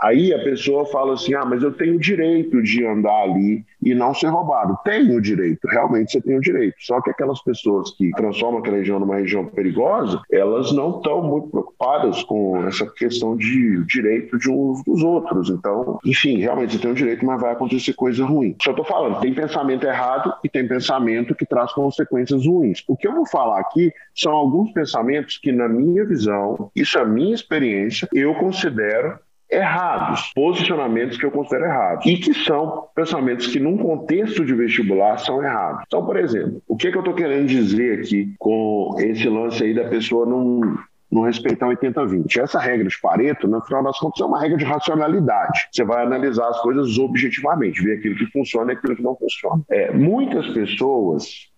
Aí 0.00 0.32
a 0.32 0.38
pessoa 0.42 0.84
fala 0.86 1.14
assim: 1.14 1.34
ah, 1.34 1.44
mas 1.44 1.62
eu 1.62 1.72
tenho 1.72 1.96
o 1.96 2.00
direito 2.00 2.62
de 2.62 2.84
andar 2.84 3.22
ali 3.22 3.64
e 3.82 3.94
não 3.94 4.14
ser 4.14 4.28
roubado. 4.28 4.78
Tem 4.84 5.16
o 5.16 5.20
direito, 5.20 5.66
realmente 5.68 6.12
você 6.12 6.20
tem 6.20 6.36
o 6.36 6.40
direito. 6.40 6.74
Só 6.80 7.00
que 7.00 7.10
aquelas 7.10 7.42
pessoas 7.42 7.90
que 7.96 8.10
transformam 8.12 8.60
aquela 8.60 8.76
região 8.76 8.98
numa 8.98 9.16
região 9.16 9.46
perigosa, 9.46 10.20
elas 10.30 10.72
não 10.72 10.98
estão 10.98 11.22
muito 11.22 11.48
preocupadas 11.48 12.22
com 12.24 12.66
essa 12.66 12.86
questão 12.86 13.36
de 13.36 13.84
direito 13.86 14.38
de 14.38 14.50
uns 14.50 14.82
dos 14.84 15.02
outros. 15.02 15.50
Então, 15.50 15.98
enfim, 16.04 16.38
realmente 16.38 16.72
você 16.72 16.78
tem 16.78 16.90
o 16.90 16.94
direito, 16.94 17.24
mas 17.24 17.40
vai 17.40 17.52
acontecer 17.52 17.94
coisa 17.94 18.24
ruim. 18.24 18.56
Só 18.62 18.70
estou 18.70 18.84
falando, 18.84 19.20
tem 19.20 19.32
pensamento 19.32 19.86
errado 19.86 20.34
e 20.42 20.48
tem 20.48 20.66
pensamento 20.66 21.34
que 21.34 21.46
traz 21.46 21.72
consequências 21.72 22.44
ruins. 22.46 22.82
O 22.88 22.96
que 22.96 23.06
eu 23.06 23.14
vou 23.14 23.26
falar 23.26 23.60
aqui 23.60 23.92
são 24.14 24.32
alguns 24.32 24.72
pensamentos 24.72 25.38
que, 25.38 25.52
na 25.52 25.68
minha 25.68 26.04
visão, 26.04 26.70
isso 26.74 26.98
é 26.98 27.02
a 27.02 27.06
minha 27.06 27.34
experiência, 27.34 28.08
eu 28.12 28.34
considero 28.34 29.18
errados, 29.50 30.32
posicionamentos 30.34 31.16
que 31.16 31.24
eu 31.24 31.30
considero 31.30 31.66
errados 31.66 32.04
e 32.06 32.16
que 32.16 32.34
são 32.34 32.88
pensamentos 32.94 33.46
que 33.46 33.60
num 33.60 33.76
contexto 33.76 34.44
de 34.44 34.54
vestibular 34.54 35.18
são 35.18 35.42
errados. 35.42 35.84
Então, 35.86 36.04
por 36.04 36.16
exemplo, 36.16 36.60
o 36.66 36.76
que, 36.76 36.88
é 36.88 36.90
que 36.90 36.96
eu 36.96 37.02
estou 37.02 37.14
querendo 37.14 37.46
dizer 37.46 38.00
aqui 38.00 38.34
com 38.38 38.96
esse 38.98 39.28
lance 39.28 39.62
aí 39.62 39.74
da 39.74 39.88
pessoa 39.88 40.26
não 40.26 40.76
não 41.08 41.22
respeitar 41.22 41.68
80-20. 41.68 42.36
Essa 42.36 42.58
regra 42.58 42.88
de 42.88 43.00
Pareto, 43.00 43.46
no 43.46 43.62
final 43.62 43.82
das 43.82 43.98
contas, 43.98 44.20
é 44.20 44.24
uma 44.24 44.40
regra 44.40 44.56
de 44.56 44.64
racionalidade. 44.64 45.68
Você 45.70 45.84
vai 45.84 46.04
analisar 46.04 46.48
as 46.48 46.60
coisas 46.60 46.98
objetivamente, 46.98 47.80
ver 47.80 47.98
aquilo 47.98 48.16
que 48.16 48.26
funciona 48.26 48.72
e 48.72 48.76
aquilo 48.76 48.96
que 48.96 49.02
não 49.02 49.16
funciona. 49.16 49.62
É, 49.70 49.92
muitas 49.92 50.48
pessoas 50.48 51.48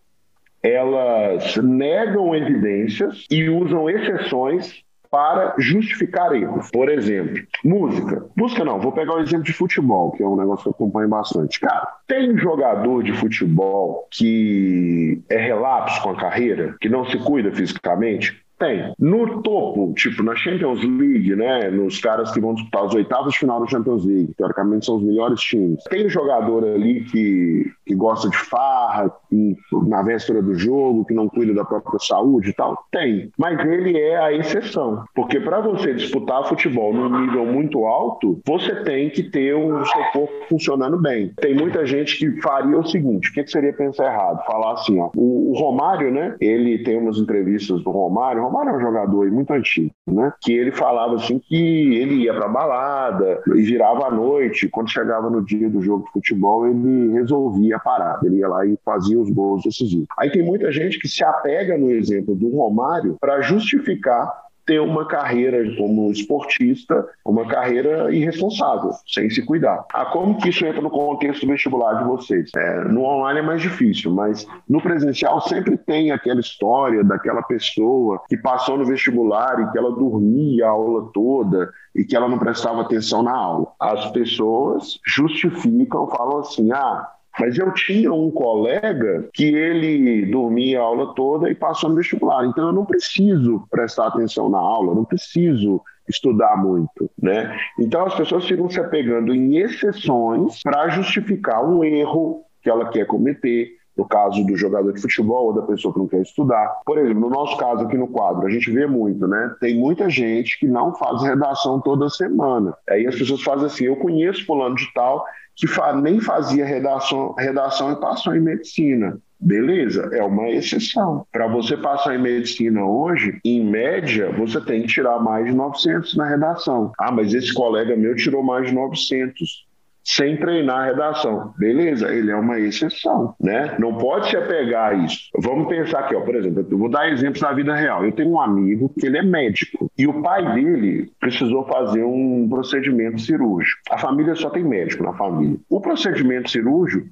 elas 0.62 1.56
negam 1.56 2.34
evidências 2.34 3.24
e 3.30 3.48
usam 3.48 3.88
exceções 3.88 4.82
para 5.10 5.54
justificar 5.58 6.34
erros. 6.34 6.70
Por 6.70 6.88
exemplo, 6.88 7.42
música. 7.64 8.26
Música 8.36 8.64
não, 8.64 8.80
vou 8.80 8.92
pegar 8.92 9.14
o 9.14 9.20
exemplo 9.20 9.44
de 9.44 9.52
futebol, 9.52 10.12
que 10.12 10.22
é 10.22 10.26
um 10.26 10.36
negócio 10.36 10.64
que 10.64 10.68
eu 10.68 10.72
acompanho 10.72 11.08
bastante. 11.08 11.60
Cara, 11.60 11.86
tem 12.06 12.36
jogador 12.36 13.02
de 13.02 13.12
futebol 13.12 14.06
que 14.10 15.22
é 15.28 15.38
relapso 15.38 16.02
com 16.02 16.10
a 16.10 16.16
carreira, 16.16 16.76
que 16.80 16.88
não 16.88 17.04
se 17.04 17.18
cuida 17.18 17.50
fisicamente? 17.52 18.42
Tem. 18.58 18.92
No 18.98 19.40
topo, 19.42 19.92
tipo 19.94 20.22
na 20.22 20.34
Champions 20.34 20.82
League, 20.82 21.36
né? 21.36 21.70
Nos 21.70 22.00
caras 22.00 22.32
que 22.32 22.40
vão 22.40 22.54
disputar 22.54 22.84
os 22.84 22.94
oitavos 22.94 23.32
de 23.32 23.38
final 23.38 23.60
da 23.60 23.66
Champions 23.66 24.04
League, 24.04 24.34
teoricamente 24.36 24.86
são 24.86 24.96
os 24.96 25.02
melhores 25.02 25.40
times. 25.40 25.82
Tem 25.84 26.08
jogador 26.08 26.64
ali 26.64 27.04
que, 27.04 27.70
que 27.86 27.94
gosta 27.94 28.28
de 28.28 28.36
farra, 28.36 29.10
que, 29.30 29.56
na 29.86 30.02
véspera 30.02 30.42
do 30.42 30.54
jogo, 30.54 31.04
que 31.04 31.14
não 31.14 31.28
cuida 31.28 31.54
da 31.54 31.64
própria 31.64 31.98
saúde 32.00 32.50
e 32.50 32.52
tal? 32.52 32.76
Tem. 32.90 33.30
Mas 33.38 33.58
ele 33.60 33.96
é 33.96 34.16
a 34.16 34.32
exceção. 34.32 35.04
Porque 35.14 35.38
para 35.38 35.60
você 35.60 35.94
disputar 35.94 36.48
futebol 36.48 36.92
num 36.92 37.20
nível 37.20 37.46
muito 37.46 37.86
alto, 37.86 38.40
você 38.44 38.74
tem 38.82 39.08
que 39.10 39.22
ter 39.22 39.54
o 39.54 39.84
seu 39.84 40.04
corpo 40.12 40.34
funcionando 40.48 40.98
bem. 41.00 41.32
Tem 41.40 41.54
muita 41.54 41.86
gente 41.86 42.18
que 42.18 42.40
faria 42.40 42.78
o 42.78 42.86
seguinte: 42.86 43.30
o 43.30 43.32
que, 43.32 43.44
que 43.44 43.50
seria 43.50 43.72
pensar 43.72 44.06
errado? 44.06 44.44
Falar 44.46 44.72
assim, 44.72 44.98
ó. 44.98 45.10
O, 45.16 45.52
o 45.52 45.58
Romário, 45.58 46.10
né? 46.10 46.34
Ele 46.40 46.78
tem 46.82 46.98
umas 46.98 47.18
entrevistas 47.18 47.82
do 47.82 47.90
Romário 47.90 48.47
Romário 48.48 48.72
é 48.72 48.76
um 48.76 48.80
jogador 48.80 49.30
muito 49.30 49.52
antigo, 49.52 49.92
né? 50.06 50.32
Que 50.40 50.52
ele 50.52 50.72
falava 50.72 51.16
assim 51.16 51.38
que 51.38 51.94
ele 51.94 52.24
ia 52.24 52.34
pra 52.34 52.48
balada 52.48 53.42
e 53.54 53.62
virava 53.62 54.06
à 54.06 54.10
noite. 54.10 54.68
Quando 54.68 54.90
chegava 54.90 55.30
no 55.30 55.44
dia 55.44 55.68
do 55.68 55.80
jogo 55.80 56.04
de 56.06 56.12
futebol, 56.12 56.66
ele 56.66 57.12
resolvia 57.12 57.76
a 57.76 57.80
parada. 57.80 58.26
Ele 58.26 58.36
ia 58.36 58.48
lá 58.48 58.64
e 58.66 58.78
fazia 58.84 59.18
os 59.18 59.30
gols 59.30 59.62
decisivos. 59.62 60.06
Aí 60.18 60.30
tem 60.30 60.42
muita 60.42 60.72
gente 60.72 60.98
que 60.98 61.08
se 61.08 61.22
apega 61.22 61.76
no 61.76 61.90
exemplo 61.90 62.34
do 62.34 62.48
Romário 62.56 63.16
para 63.20 63.40
justificar 63.40 64.47
ter 64.68 64.80
uma 64.80 65.06
carreira 65.06 65.64
como 65.76 66.12
esportista, 66.12 67.08
uma 67.24 67.48
carreira 67.48 68.14
irresponsável, 68.14 68.90
sem 69.06 69.30
se 69.30 69.42
cuidar. 69.42 69.86
Ah, 69.94 70.04
como 70.04 70.36
que 70.36 70.50
isso 70.50 70.64
entra 70.66 70.82
no 70.82 70.90
contexto 70.90 71.46
vestibular 71.46 71.94
de 71.94 72.04
vocês? 72.04 72.50
É, 72.54 72.84
no 72.84 73.02
online 73.02 73.40
é 73.40 73.42
mais 73.42 73.62
difícil, 73.62 74.12
mas 74.12 74.46
no 74.68 74.82
presencial 74.82 75.40
sempre 75.40 75.78
tem 75.78 76.10
aquela 76.10 76.40
história 76.40 77.02
daquela 77.02 77.42
pessoa 77.42 78.20
que 78.28 78.36
passou 78.36 78.76
no 78.76 78.84
vestibular 78.84 79.58
e 79.58 79.72
que 79.72 79.78
ela 79.78 79.90
dormia 79.90 80.66
a 80.66 80.70
aula 80.70 81.10
toda 81.14 81.70
e 81.96 82.04
que 82.04 82.14
ela 82.14 82.28
não 82.28 82.38
prestava 82.38 82.82
atenção 82.82 83.22
na 83.22 83.34
aula. 83.34 83.68
As 83.80 84.10
pessoas 84.10 85.00
justificam, 85.06 86.06
falam 86.08 86.40
assim: 86.40 86.70
ah, 86.72 87.08
mas 87.38 87.56
eu 87.56 87.72
tinha 87.72 88.12
um 88.12 88.30
colega 88.30 89.28
que 89.32 89.44
ele 89.44 90.26
dormia 90.26 90.80
a 90.80 90.84
aula 90.84 91.14
toda 91.14 91.50
e 91.50 91.54
passou 91.54 91.90
no 91.90 91.96
vestibular. 91.96 92.44
Então 92.44 92.66
eu 92.66 92.72
não 92.72 92.84
preciso 92.84 93.64
prestar 93.70 94.08
atenção 94.08 94.48
na 94.48 94.58
aula, 94.58 94.94
não 94.94 95.04
preciso 95.04 95.80
estudar 96.08 96.56
muito, 96.56 97.10
né? 97.20 97.56
Então 97.78 98.06
as 98.06 98.14
pessoas 98.14 98.46
ficam 98.46 98.68
se 98.68 98.80
apegando 98.80 99.34
em 99.34 99.58
exceções 99.58 100.62
para 100.62 100.88
justificar 100.88 101.64
um 101.64 101.84
erro 101.84 102.42
que 102.62 102.70
ela 102.70 102.88
quer 102.88 103.06
cometer, 103.06 103.77
no 103.98 104.06
caso 104.06 104.44
do 104.46 104.56
jogador 104.56 104.92
de 104.92 105.02
futebol 105.02 105.46
ou 105.46 105.52
da 105.52 105.62
pessoa 105.62 105.92
que 105.92 105.98
não 105.98 106.06
quer 106.06 106.22
estudar. 106.22 106.80
Por 106.86 106.96
exemplo, 106.98 107.20
no 107.20 107.28
nosso 107.28 107.56
caso 107.56 107.84
aqui 107.84 107.98
no 107.98 108.06
quadro, 108.06 108.46
a 108.46 108.50
gente 108.50 108.70
vê 108.70 108.86
muito, 108.86 109.26
né? 109.26 109.56
Tem 109.60 109.76
muita 109.76 110.08
gente 110.08 110.56
que 110.60 110.68
não 110.68 110.94
faz 110.94 111.22
redação 111.22 111.80
toda 111.80 112.08
semana. 112.08 112.72
Aí 112.88 113.06
as 113.08 113.16
pessoas 113.16 113.42
fazem 113.42 113.66
assim: 113.66 113.84
eu 113.86 113.96
conheço 113.96 114.46
fulano 114.46 114.76
de 114.76 114.90
tal 114.94 115.24
que 115.56 115.66
nem 116.00 116.20
fazia 116.20 116.64
redação, 116.64 117.34
redação 117.36 117.90
e 117.90 117.96
passou 117.96 118.36
em 118.36 118.40
medicina. 118.40 119.18
Beleza, 119.40 120.08
é 120.12 120.22
uma 120.22 120.48
exceção. 120.50 121.26
Para 121.32 121.46
você 121.48 121.76
passar 121.76 122.14
em 122.14 122.22
medicina 122.22 122.84
hoje, 122.84 123.38
em 123.44 123.64
média, 123.64 124.32
você 124.32 124.60
tem 124.60 124.82
que 124.82 124.88
tirar 124.88 125.18
mais 125.20 125.46
de 125.46 125.52
900 125.52 126.16
na 126.16 126.28
redação. 126.28 126.92
Ah, 126.98 127.10
mas 127.10 127.34
esse 127.34 127.52
colega 127.54 127.96
meu 127.96 128.14
tirou 128.16 128.42
mais 128.42 128.66
de 128.66 128.74
900 128.74 129.67
sem 130.08 130.38
treinar 130.38 130.78
a 130.78 130.84
redação. 130.86 131.52
Beleza, 131.58 132.08
ele 132.08 132.30
é 132.30 132.34
uma 132.34 132.58
exceção, 132.58 133.34
né? 133.38 133.76
Não 133.78 133.98
pode 133.98 134.30
se 134.30 134.36
apegar 134.38 134.92
a 134.92 134.94
isso. 134.94 135.28
Vamos 135.36 135.68
pensar 135.68 136.00
aqui, 136.00 136.16
ó, 136.16 136.22
por 136.22 136.34
exemplo, 136.34 136.66
eu 136.68 136.78
vou 136.78 136.88
dar 136.88 137.10
exemplos 137.10 137.42
da 137.42 137.52
vida 137.52 137.74
real. 137.74 138.02
Eu 138.06 138.12
tenho 138.12 138.30
um 138.30 138.40
amigo 138.40 138.90
que 138.98 139.04
ele 139.04 139.18
é 139.18 139.22
médico 139.22 139.92
e 139.98 140.06
o 140.06 140.22
pai 140.22 140.54
dele 140.54 141.12
precisou 141.20 141.66
fazer 141.66 142.02
um 142.04 142.48
procedimento 142.48 143.20
cirúrgico. 143.20 143.82
A 143.90 143.98
família 143.98 144.34
só 144.34 144.48
tem 144.48 144.64
médico 144.64 145.04
na 145.04 145.12
família. 145.12 145.58
O 145.68 145.78
procedimento 145.78 146.50
cirúrgico 146.50 147.10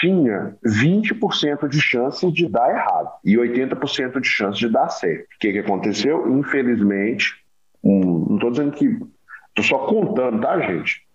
tinha 0.00 0.54
20% 0.66 1.66
de 1.66 1.80
chance 1.80 2.30
de 2.30 2.46
dar 2.46 2.68
errado 2.68 3.10
e 3.24 3.36
80% 3.36 4.20
de 4.20 4.28
chance 4.28 4.58
de 4.58 4.68
dar 4.68 4.90
certo. 4.90 5.22
O 5.22 5.38
que, 5.40 5.52
que 5.52 5.58
aconteceu? 5.60 6.28
Infelizmente, 6.38 7.36
um, 7.82 8.26
não 8.28 8.34
estou 8.34 8.50
dizendo 8.50 8.72
que. 8.72 8.84
Estou 9.48 9.78
só 9.78 9.86
contando, 9.86 10.40
tá, 10.40 10.60
gente? 10.60 11.07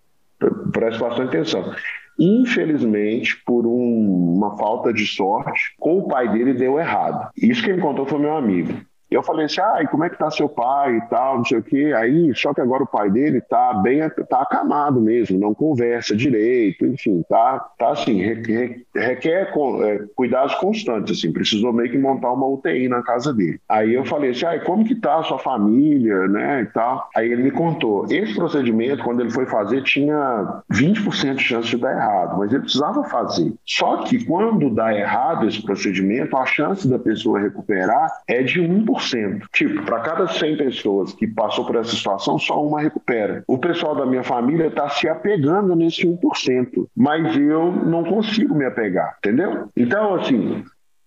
Preste 0.71 0.99
bastante 0.99 1.29
atenção. 1.29 1.73
Infelizmente, 2.19 3.41
por 3.45 3.65
um, 3.65 4.35
uma 4.35 4.57
falta 4.57 4.93
de 4.93 5.05
sorte, 5.05 5.73
com 5.79 5.99
o 5.99 6.07
pai 6.07 6.31
dele 6.31 6.53
deu 6.53 6.79
errado. 6.79 7.29
Isso 7.35 7.63
quem 7.63 7.79
contou 7.79 8.05
foi 8.05 8.19
meu 8.19 8.35
amigo. 8.35 8.73
Eu 9.13 9.23
falei 9.23 9.45
assim, 9.45 9.61
ah, 9.61 9.79
e 9.81 9.87
como 9.87 10.03
é 10.03 10.09
que 10.09 10.17
tá 10.17 10.29
seu 10.31 10.49
pai 10.49 10.97
e 10.97 11.01
tal, 11.09 11.37
não 11.37 11.45
sei 11.45 11.59
o 11.59 11.63
quê. 11.63 11.93
Aí, 11.95 12.33
só 12.35 12.53
que 12.53 12.61
agora 12.61 12.83
o 12.83 12.87
pai 12.87 13.09
dele 13.09 13.41
tá 13.41 13.73
bem, 13.75 14.01
tá 14.29 14.41
acamado 14.41 14.99
mesmo, 14.99 15.39
não 15.39 15.53
conversa 15.53 16.15
direito, 16.15 16.85
enfim, 16.85 17.23
tá, 17.29 17.59
tá 17.77 17.91
assim, 17.91 18.21
requer, 18.21 18.81
requer 18.95 19.51
é, 19.83 19.99
cuidados 20.15 20.55
constantes, 20.55 21.17
assim, 21.17 21.31
precisou 21.31 21.71
meio 21.73 21.91
que 21.91 21.97
montar 21.97 22.31
uma 22.31 22.47
UTI 22.47 22.87
na 22.87 23.01
casa 23.01 23.33
dele. 23.33 23.59
Aí 23.69 23.93
eu 23.93 24.05
falei 24.05 24.31
assim, 24.31 24.45
ah, 24.45 24.55
e 24.55 24.61
como 24.61 24.85
que 24.85 24.95
tá 24.95 25.19
a 25.19 25.23
sua 25.23 25.39
família, 25.39 26.27
né, 26.27 26.61
e 26.61 26.65
tal. 26.67 27.07
Aí 27.15 27.31
ele 27.31 27.43
me 27.43 27.51
contou, 27.51 28.05
esse 28.09 28.35
procedimento, 28.35 29.03
quando 29.03 29.21
ele 29.21 29.29
foi 29.29 29.45
fazer, 29.45 29.83
tinha 29.83 30.61
20% 30.71 31.35
de 31.35 31.43
chance 31.43 31.69
de 31.69 31.77
dar 31.77 31.91
errado, 31.91 32.39
mas 32.39 32.51
ele 32.51 32.61
precisava 32.61 33.03
fazer. 33.03 33.53
Só 33.65 33.97
que 33.97 34.23
quando 34.25 34.69
dá 34.69 34.93
errado 34.93 35.47
esse 35.47 35.61
procedimento, 35.61 36.35
a 36.35 36.45
chance 36.45 36.87
da 36.87 36.97
pessoa 36.97 37.39
recuperar 37.39 38.09
é 38.27 38.41
de 38.41 38.61
1%. 38.61 39.02
Tipo, 39.51 39.83
para 39.83 39.99
cada 39.99 40.27
100 40.27 40.57
pessoas 40.57 41.13
que 41.13 41.27
passou 41.27 41.65
por 41.65 41.75
essa 41.75 41.91
situação, 41.91 42.37
só 42.39 42.63
uma 42.65 42.81
recupera. 42.81 43.43
O 43.47 43.57
pessoal 43.57 43.95
da 43.95 44.05
minha 44.05 44.23
família 44.23 44.67
está 44.67 44.89
se 44.89 45.07
apegando 45.07 45.75
nesse 45.75 46.07
1%, 46.07 46.87
mas 46.95 47.35
eu 47.37 47.71
não 47.71 48.03
consigo 48.03 48.55
me 48.55 48.65
apegar, 48.65 49.15
entendeu? 49.19 49.69
Então, 49.75 50.15
assim, 50.15 50.63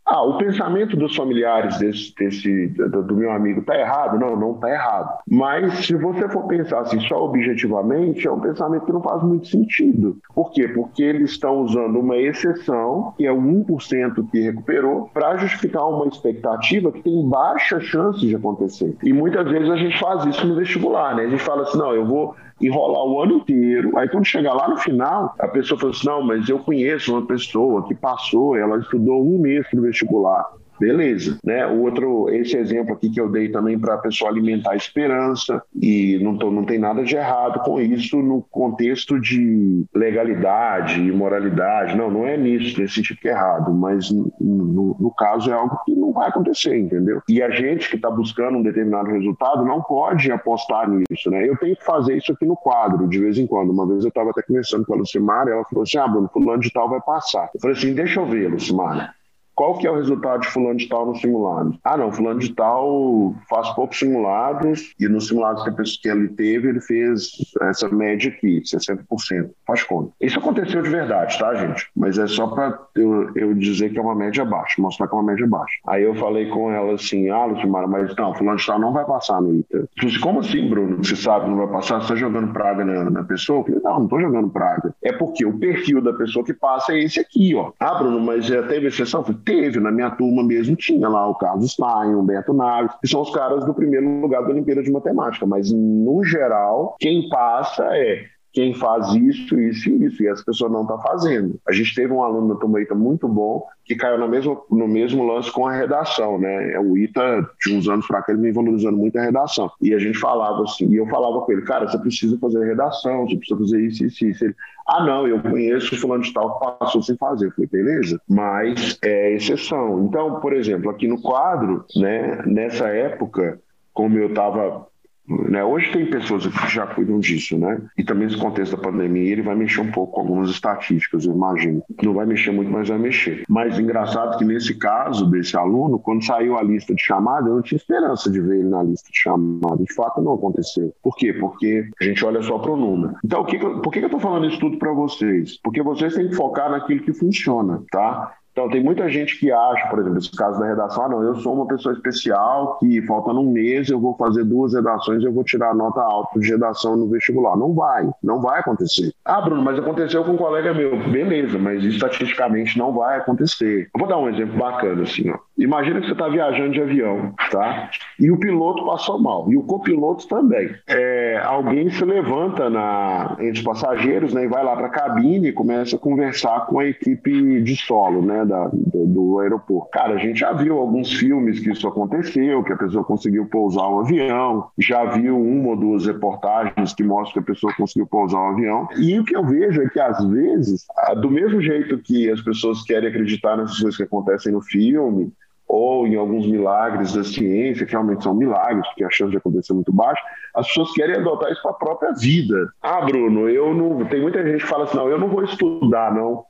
ah, 0.06 0.22
o 0.22 0.38
pensamento 0.38 0.96
dos 0.96 1.16
familiares 1.16 1.78
desse, 1.78 2.14
desse 2.14 2.68
do, 2.68 3.02
do, 3.02 3.16
meu 3.16 3.32
amigo 3.32 3.60
está 3.60 3.76
errado? 3.76 4.18
Não, 4.20 4.36
não 4.36 4.52
está 4.52 4.70
errado. 4.70 5.18
Mas 5.28 5.84
se 5.84 5.96
você 5.96 6.28
for 6.28 6.46
pensar 6.46 6.80
assim 6.80 7.00
só 7.00 7.24
objetivamente, 7.24 8.24
é 8.24 8.30
um 8.30 8.38
pensamento 8.38 8.86
que 8.86 8.92
não 8.92 9.02
faz 9.02 9.20
muito 9.24 9.48
sentido. 9.48 10.16
Por 10.32 10.52
quê? 10.52 10.68
Porque 10.68 11.02
eles 11.02 11.32
estão 11.32 11.60
usando 11.62 11.98
uma 11.98 12.16
exceção, 12.16 13.14
que 13.16 13.26
é 13.26 13.32
o 13.32 13.40
1% 13.40 14.30
que 14.30 14.40
recuperou, 14.42 15.10
para 15.12 15.36
justificar 15.38 15.88
uma 15.88 16.06
expectativa 16.06 16.92
que 16.92 17.02
tem 17.02 17.28
baixa 17.28 17.80
chance 17.80 18.20
de 18.20 18.36
acontecer. 18.36 18.96
E 19.02 19.12
muitas 19.12 19.50
vezes 19.50 19.68
a 19.68 19.76
gente 19.76 19.98
faz 19.98 20.24
isso 20.24 20.46
no 20.46 20.54
vestibular, 20.54 21.16
né? 21.16 21.24
A 21.24 21.28
gente 21.28 21.42
fala 21.42 21.62
assim, 21.62 21.78
não, 21.78 21.92
eu 21.92 22.06
vou 22.06 22.36
enrolar 22.60 23.04
o 23.04 23.20
ano 23.20 23.36
inteiro. 23.36 23.96
Aí 23.98 24.08
quando 24.08 24.24
chegar 24.24 24.54
lá 24.54 24.68
no 24.68 24.76
final, 24.76 25.34
a 25.38 25.48
pessoa 25.48 25.78
fala 25.78 25.92
assim: 25.92 26.06
não, 26.06 26.22
mas 26.22 26.48
eu 26.48 26.58
conheço 26.58 27.12
uma 27.12 27.26
pessoa 27.26 27.86
que 27.86 27.94
passou, 27.94 28.56
ela 28.56 28.78
estudou 28.78 29.22
um 29.22 29.38
mês 29.38 29.66
no 29.72 29.82
vestibular. 29.82 30.46
Beleza, 30.78 31.38
né? 31.42 31.66
O 31.66 31.80
outro, 31.82 32.28
esse 32.30 32.56
exemplo 32.56 32.94
aqui 32.94 33.10
que 33.10 33.20
eu 33.20 33.30
dei 33.30 33.48
também 33.48 33.78
para 33.78 33.94
a 33.94 33.98
pessoa 33.98 34.30
alimentar 34.30 34.72
a 34.72 34.76
esperança 34.76 35.62
e 35.74 36.18
não, 36.22 36.36
tô, 36.36 36.50
não 36.50 36.64
tem 36.64 36.78
nada 36.78 37.02
de 37.02 37.16
errado 37.16 37.60
com 37.60 37.80
isso 37.80 38.18
no 38.18 38.42
contexto 38.42 39.18
de 39.20 39.86
legalidade 39.94 41.00
e 41.00 41.10
moralidade. 41.12 41.96
Não, 41.96 42.10
não 42.10 42.26
é 42.26 42.36
nisso, 42.36 42.80
nesse 42.80 42.94
sentido 42.94 43.18
que 43.18 43.28
é 43.28 43.32
errado, 43.32 43.72
mas 43.72 44.10
no, 44.10 44.96
no, 44.98 45.10
caso 45.16 45.50
é 45.50 45.54
algo 45.54 45.80
que 45.84 45.94
não 45.94 46.12
vai 46.12 46.28
acontecer, 46.28 46.76
entendeu? 46.76 47.22
E 47.28 47.42
a 47.42 47.50
gente 47.50 47.88
que 47.88 47.96
está 47.96 48.10
buscando 48.10 48.58
um 48.58 48.62
determinado 48.62 49.10
resultado 49.10 49.64
não 49.64 49.82
pode 49.82 50.30
apostar 50.30 50.88
nisso, 50.90 51.30
né? 51.30 51.48
Eu 51.48 51.56
tenho 51.56 51.76
que 51.76 51.84
fazer 51.84 52.16
isso 52.16 52.32
aqui 52.32 52.44
no 52.44 52.56
quadro, 52.56 53.08
de 53.08 53.18
vez 53.18 53.38
em 53.38 53.46
quando. 53.46 53.70
Uma 53.70 53.86
vez 53.86 54.04
eu 54.04 54.08
estava 54.08 54.30
até 54.30 54.42
conversando 54.42 54.84
com 54.84 54.94
a 54.94 54.96
Lucimara 54.96 55.50
ela 55.50 55.64
falou 55.64 55.82
assim: 55.82 55.98
ah, 55.98 56.08
Bruno, 56.08 56.28
fulano 56.32 56.60
de 56.60 56.70
tal 56.70 56.88
vai 56.88 57.00
passar. 57.00 57.48
Eu 57.54 57.60
falei 57.60 57.76
assim: 57.76 57.94
deixa 57.94 58.20
eu 58.20 58.26
ver, 58.26 58.48
Lucimara 58.48 59.14
qual 59.56 59.78
que 59.78 59.86
é 59.86 59.90
o 59.90 59.96
resultado 59.96 60.42
de 60.42 60.48
fulano 60.48 60.76
de 60.76 60.86
tal 60.86 61.06
no 61.06 61.16
simulado? 61.16 61.78
Ah, 61.82 61.96
não, 61.96 62.12
fulano 62.12 62.38
de 62.38 62.52
tal 62.52 63.34
faz 63.48 63.70
poucos 63.70 63.98
simulados 63.98 64.94
e 65.00 65.08
nos 65.08 65.28
simulados 65.28 65.64
que 66.02 66.08
ele 66.08 66.28
teve, 66.28 66.68
ele 66.68 66.80
fez 66.80 67.30
essa 67.62 67.88
média 67.88 68.30
aqui, 68.30 68.60
60%. 68.60 69.50
Faz 69.66 69.82
conta. 69.82 70.12
Isso 70.20 70.38
aconteceu 70.38 70.82
de 70.82 70.90
verdade, 70.90 71.38
tá, 71.38 71.54
gente? 71.54 71.88
Mas 71.96 72.18
é 72.18 72.26
só 72.26 72.46
para 72.48 72.78
eu, 72.94 73.30
eu, 73.34 73.54
dizer 73.54 73.90
que 73.90 73.98
é 73.98 74.02
uma 74.02 74.14
média 74.14 74.44
baixa, 74.44 74.80
mostrar 74.80 75.08
que 75.08 75.14
é 75.14 75.18
uma 75.18 75.24
média 75.24 75.46
baixa. 75.46 75.74
Aí 75.86 76.02
eu 76.02 76.14
falei 76.14 76.46
com 76.50 76.70
ela 76.70 76.94
assim, 76.94 77.30
ah, 77.30 77.46
Lucimara, 77.46 77.86
mas 77.86 78.14
não, 78.14 78.34
fulano 78.34 78.58
de 78.58 78.66
tal 78.66 78.78
não 78.78 78.92
vai 78.92 79.06
passar 79.06 79.40
no 79.40 79.54
ITA. 79.54 79.88
Disse, 79.96 80.20
como 80.20 80.40
assim, 80.40 80.68
Bruno? 80.68 80.98
Você 80.98 81.16
sabe 81.16 81.48
não 81.48 81.56
vai 81.56 81.68
passar? 81.68 81.96
Você 81.96 82.12
está 82.12 82.16
jogando 82.16 82.52
praga 82.52 82.84
na, 82.84 83.10
na 83.10 83.24
pessoa? 83.24 83.60
Eu 83.60 83.64
falei, 83.64 83.80
não, 83.82 83.94
não 83.94 84.04
estou 84.04 84.20
jogando 84.20 84.50
praga. 84.50 84.94
É 85.02 85.12
porque 85.12 85.46
o 85.46 85.58
perfil 85.58 86.02
da 86.02 86.12
pessoa 86.12 86.44
que 86.44 86.52
passa 86.52 86.92
é 86.92 87.02
esse 87.02 87.18
aqui, 87.18 87.54
ó. 87.54 87.72
Ah, 87.80 87.94
Bruno, 87.94 88.20
mas 88.20 88.44
já 88.44 88.62
teve 88.64 88.88
exceção? 88.88 89.20
Eu 89.20 89.24
falei, 89.24 89.40
Teve, 89.46 89.78
na 89.78 89.92
minha 89.92 90.10
turma 90.10 90.42
mesmo 90.42 90.74
tinha 90.74 91.08
lá 91.08 91.28
o 91.28 91.36
Carlos 91.36 91.70
Stein, 91.70 92.16
o 92.16 92.22
Beto 92.22 92.52
Naves, 92.52 92.96
que 93.00 93.06
são 93.06 93.22
os 93.22 93.30
caras 93.30 93.64
do 93.64 93.72
primeiro 93.72 94.20
lugar 94.20 94.42
da 94.42 94.48
Olimpíada 94.48 94.82
de 94.82 94.90
Matemática, 94.90 95.46
mas 95.46 95.70
no 95.70 96.24
geral, 96.24 96.96
quem 96.98 97.28
passa 97.28 97.84
é 97.96 98.24
quem 98.56 98.72
faz 98.72 99.12
isso, 99.12 99.60
isso 99.60 99.90
e 99.90 100.06
isso, 100.06 100.22
e 100.22 100.28
essa 100.28 100.42
pessoa 100.42 100.70
não 100.70 100.80
está 100.80 100.96
fazendo. 100.96 101.60
A 101.68 101.72
gente 101.72 101.94
teve 101.94 102.10
um 102.10 102.22
aluno 102.22 102.48
na 102.48 102.54
turma 102.54 102.80
ITA 102.80 102.94
muito 102.94 103.28
bom 103.28 103.62
que 103.84 103.94
caiu 103.94 104.18
no 104.18 104.26
mesmo, 104.26 104.64
no 104.70 104.88
mesmo 104.88 105.26
lance 105.26 105.52
com 105.52 105.66
a 105.66 105.72
redação, 105.72 106.38
né? 106.38 106.72
É, 106.72 106.80
o 106.80 106.96
ITA, 106.96 107.46
de 107.60 107.76
uns 107.76 107.86
anos 107.86 108.06
para 108.06 108.22
cá, 108.22 108.32
ele 108.32 108.40
vem 108.40 108.54
valorizando 108.54 108.96
muito 108.96 109.18
a 109.18 109.22
redação. 109.22 109.70
E 109.82 109.92
a 109.92 109.98
gente 109.98 110.18
falava 110.18 110.62
assim, 110.62 110.88
e 110.88 110.96
eu 110.96 111.06
falava 111.06 111.42
com 111.42 111.52
ele, 111.52 111.60
cara, 111.60 111.86
você 111.86 111.98
precisa 111.98 112.38
fazer 112.38 112.64
redação, 112.64 113.28
você 113.28 113.36
precisa 113.36 113.60
fazer 113.60 113.80
isso, 113.82 114.06
isso, 114.06 114.24
isso. 114.24 114.44
Ele, 114.46 114.54
ah, 114.88 115.04
não, 115.04 115.28
eu 115.28 115.38
conheço 115.42 115.94
o 115.94 115.98
fulano 115.98 116.22
de 116.22 116.32
tal 116.32 116.58
que 116.58 116.78
passou 116.78 117.02
sem 117.02 117.14
fazer. 117.18 117.48
Eu 117.48 117.52
falei, 117.52 117.68
beleza, 117.70 118.18
mas 118.26 118.98
é 119.04 119.34
exceção. 119.34 120.06
Então, 120.06 120.40
por 120.40 120.54
exemplo, 120.54 120.88
aqui 120.88 121.06
no 121.06 121.20
quadro, 121.20 121.84
né, 121.94 122.42
nessa 122.46 122.88
época, 122.88 123.60
como 123.92 124.16
eu 124.16 124.28
estava 124.28 124.86
né? 125.28 125.64
Hoje 125.64 125.92
tem 125.92 126.06
pessoas 126.06 126.46
que 126.46 126.68
já 126.68 126.86
cuidam 126.86 127.18
disso, 127.18 127.58
né? 127.58 127.80
E 127.96 128.04
também 128.04 128.26
nesse 128.26 128.38
contexto 128.38 128.76
da 128.76 128.82
pandemia, 128.82 129.32
ele 129.32 129.42
vai 129.42 129.54
mexer 129.54 129.80
um 129.80 129.90
pouco 129.90 130.14
com 130.14 130.20
algumas 130.20 130.50
estatísticas, 130.50 131.24
eu 131.24 131.32
imagino. 131.32 131.82
Não 132.02 132.14
vai 132.14 132.26
mexer 132.26 132.52
muito, 132.52 132.70
mas 132.70 132.88
vai 132.88 132.98
mexer. 132.98 133.44
Mas 133.48 133.78
engraçado 133.78 134.38
que 134.38 134.44
nesse 134.44 134.74
caso 134.74 135.28
desse 135.30 135.56
aluno, 135.56 135.98
quando 135.98 136.24
saiu 136.24 136.56
a 136.56 136.62
lista 136.62 136.94
de 136.94 137.02
chamada, 137.02 137.48
eu 137.48 137.56
não 137.56 137.62
tinha 137.62 137.76
esperança 137.76 138.30
de 138.30 138.40
ver 138.40 138.60
ele 138.60 138.68
na 138.68 138.82
lista 138.82 139.10
de 139.10 139.18
chamada. 139.18 139.82
De 139.82 139.94
fato, 139.94 140.20
não 140.22 140.34
aconteceu. 140.34 140.92
Por 141.02 141.16
quê? 141.16 141.32
Porque 141.32 141.88
a 142.00 142.04
gente 142.04 142.24
olha 142.24 142.42
só 142.42 142.58
para 142.58 142.72
o 142.72 142.76
número. 142.76 143.14
Então, 143.24 143.40
o 143.40 143.44
que, 143.44 143.58
por 143.58 143.92
que 143.92 143.98
eu 143.98 144.06
estou 144.06 144.20
falando 144.20 144.46
isso 144.46 144.60
tudo 144.60 144.78
para 144.78 144.92
vocês? 144.92 145.58
Porque 145.62 145.82
vocês 145.82 146.14
têm 146.14 146.28
que 146.28 146.36
focar 146.36 146.70
naquilo 146.70 147.00
que 147.00 147.12
funciona, 147.12 147.82
tá? 147.90 148.34
Então, 148.56 148.70
tem 148.70 148.82
muita 148.82 149.06
gente 149.10 149.38
que 149.38 149.52
acha, 149.52 149.86
por 149.88 149.98
exemplo, 149.98 150.16
esse 150.16 150.34
caso 150.34 150.58
da 150.58 150.66
redação, 150.66 151.04
ah, 151.04 151.08
não, 151.10 151.22
eu 151.22 151.34
sou 151.36 151.52
uma 151.52 151.66
pessoa 151.66 151.92
especial 151.92 152.78
que 152.78 153.02
faltando 153.02 153.42
um 153.42 153.52
mês 153.52 153.90
eu 153.90 154.00
vou 154.00 154.16
fazer 154.16 154.44
duas 154.44 154.72
redações 154.72 155.22
e 155.22 155.26
eu 155.26 155.32
vou 155.32 155.44
tirar 155.44 155.74
nota 155.74 156.00
alta 156.00 156.40
de 156.40 156.48
redação 156.48 156.96
no 156.96 157.06
vestibular. 157.06 157.54
Não 157.54 157.74
vai, 157.74 158.08
não 158.24 158.40
vai 158.40 158.60
acontecer. 158.60 159.12
Ah, 159.26 159.42
Bruno, 159.42 159.60
mas 159.60 159.78
aconteceu 159.78 160.24
com 160.24 160.30
um 160.30 160.36
colega 160.38 160.72
meu. 160.72 160.96
Beleza, 161.10 161.58
mas 161.58 161.84
estatisticamente 161.84 162.78
não 162.78 162.94
vai 162.94 163.18
acontecer. 163.18 163.90
Eu 163.94 164.00
vou 164.00 164.08
dar 164.08 164.16
um 164.16 164.30
exemplo 164.30 164.56
bacana, 164.56 165.02
assim, 165.02 165.28
ó. 165.28 165.36
Imagina 165.58 166.00
que 166.00 166.06
você 166.06 166.12
está 166.12 166.28
viajando 166.28 166.72
de 166.72 166.80
avião, 166.80 167.34
tá? 167.50 167.90
E 168.18 168.30
o 168.30 168.38
piloto 168.38 168.84
passou 168.86 169.18
mal, 169.18 169.50
e 169.50 169.56
o 169.56 169.62
copiloto 169.62 170.26
também. 170.28 170.70
É, 170.86 171.42
alguém 171.44 171.90
se 171.90 172.04
levanta 172.04 172.70
na, 172.70 173.36
entre 173.38 173.58
os 173.58 173.62
passageiros, 173.62 174.32
né, 174.32 174.44
e 174.44 174.48
vai 174.48 174.64
lá 174.64 174.76
para 174.76 174.86
a 174.86 174.90
cabine 174.90 175.48
e 175.48 175.52
começa 175.52 175.96
a 175.96 175.98
conversar 175.98 176.66
com 176.66 176.78
a 176.78 176.86
equipe 176.86 177.62
de 177.62 177.76
solo, 177.76 178.22
né, 178.22 178.45
da, 178.46 178.68
do, 178.68 179.06
do, 179.06 179.38
aeroporto. 179.40 179.90
Cara, 179.90 180.14
a 180.14 180.18
gente 180.18 180.40
já 180.40 180.52
viu 180.52 180.78
alguns 180.78 181.12
filmes 181.12 181.60
que 181.60 181.70
isso 181.70 181.86
aconteceu, 181.86 182.62
que 182.62 182.72
a 182.72 182.76
pessoa 182.76 183.04
conseguiu 183.04 183.46
pousar 183.46 183.88
o 183.88 184.00
avião, 184.00 184.68
já 184.78 185.04
viu 185.04 185.38
uma 185.38 185.70
ou 185.70 185.76
duas 185.76 186.06
reportagens 186.06 186.94
que 186.94 187.04
mostram 187.04 187.42
que 187.42 187.50
a 187.50 187.54
pessoa 187.54 187.74
conseguiu 187.76 188.06
pousar 188.06 188.38
o 188.38 188.52
avião. 188.52 188.88
E 188.96 189.18
o 189.18 189.24
que 189.24 189.36
eu 189.36 189.44
vejo 189.44 189.82
é 189.82 189.88
que, 189.88 190.00
às 190.00 190.24
vezes, 190.24 190.86
do 191.20 191.30
mesmo 191.30 191.60
jeito 191.60 191.98
que 191.98 192.30
as 192.30 192.40
pessoas 192.40 192.82
querem 192.82 193.08
acreditar 193.08 193.56
nessas 193.56 193.78
coisas 193.78 193.96
que 193.96 194.02
acontecem 194.02 194.52
no 194.52 194.62
filme, 194.62 195.32
ou 195.68 196.06
em 196.06 196.14
alguns 196.14 196.46
milagres 196.46 197.12
da 197.12 197.24
ciência, 197.24 197.84
que 197.84 197.92
realmente 197.92 198.22
são 198.22 198.34
milagres, 198.34 198.86
porque 198.88 199.04
a 199.04 199.10
chance 199.10 199.32
de 199.32 199.36
acontecer 199.36 199.72
é 199.72 199.74
muito 199.74 199.92
baixa, 199.92 200.22
as 200.54 200.66
pessoas 200.68 200.92
querem 200.92 201.16
adotar 201.16 201.50
isso 201.50 201.62
para 201.62 201.72
a 201.72 201.74
própria 201.74 202.12
vida. 202.12 202.72
Ah, 202.80 203.00
Bruno, 203.00 203.48
eu 203.48 203.74
não. 203.74 204.04
Tem 204.06 204.20
muita 204.20 204.44
gente 204.44 204.62
que 204.62 204.68
fala 204.68 204.84
assim: 204.84 204.96
não, 204.96 205.08
eu 205.08 205.18
não 205.18 205.28
vou 205.28 205.42
estudar, 205.42 206.14
não. 206.14 206.44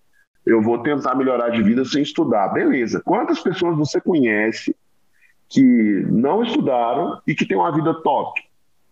Eu 0.46 0.62
vou 0.62 0.78
tentar 0.78 1.14
melhorar 1.14 1.50
de 1.50 1.62
vida 1.62 1.84
sem 1.84 2.02
estudar. 2.02 2.48
Beleza. 2.48 3.02
Quantas 3.04 3.40
pessoas 3.40 3.76
você 3.76 4.00
conhece 4.00 4.74
que 5.48 6.06
não 6.08 6.42
estudaram 6.42 7.20
e 7.26 7.34
que 7.34 7.46
têm 7.46 7.56
uma 7.56 7.72
vida 7.72 7.92
top? 8.02 8.46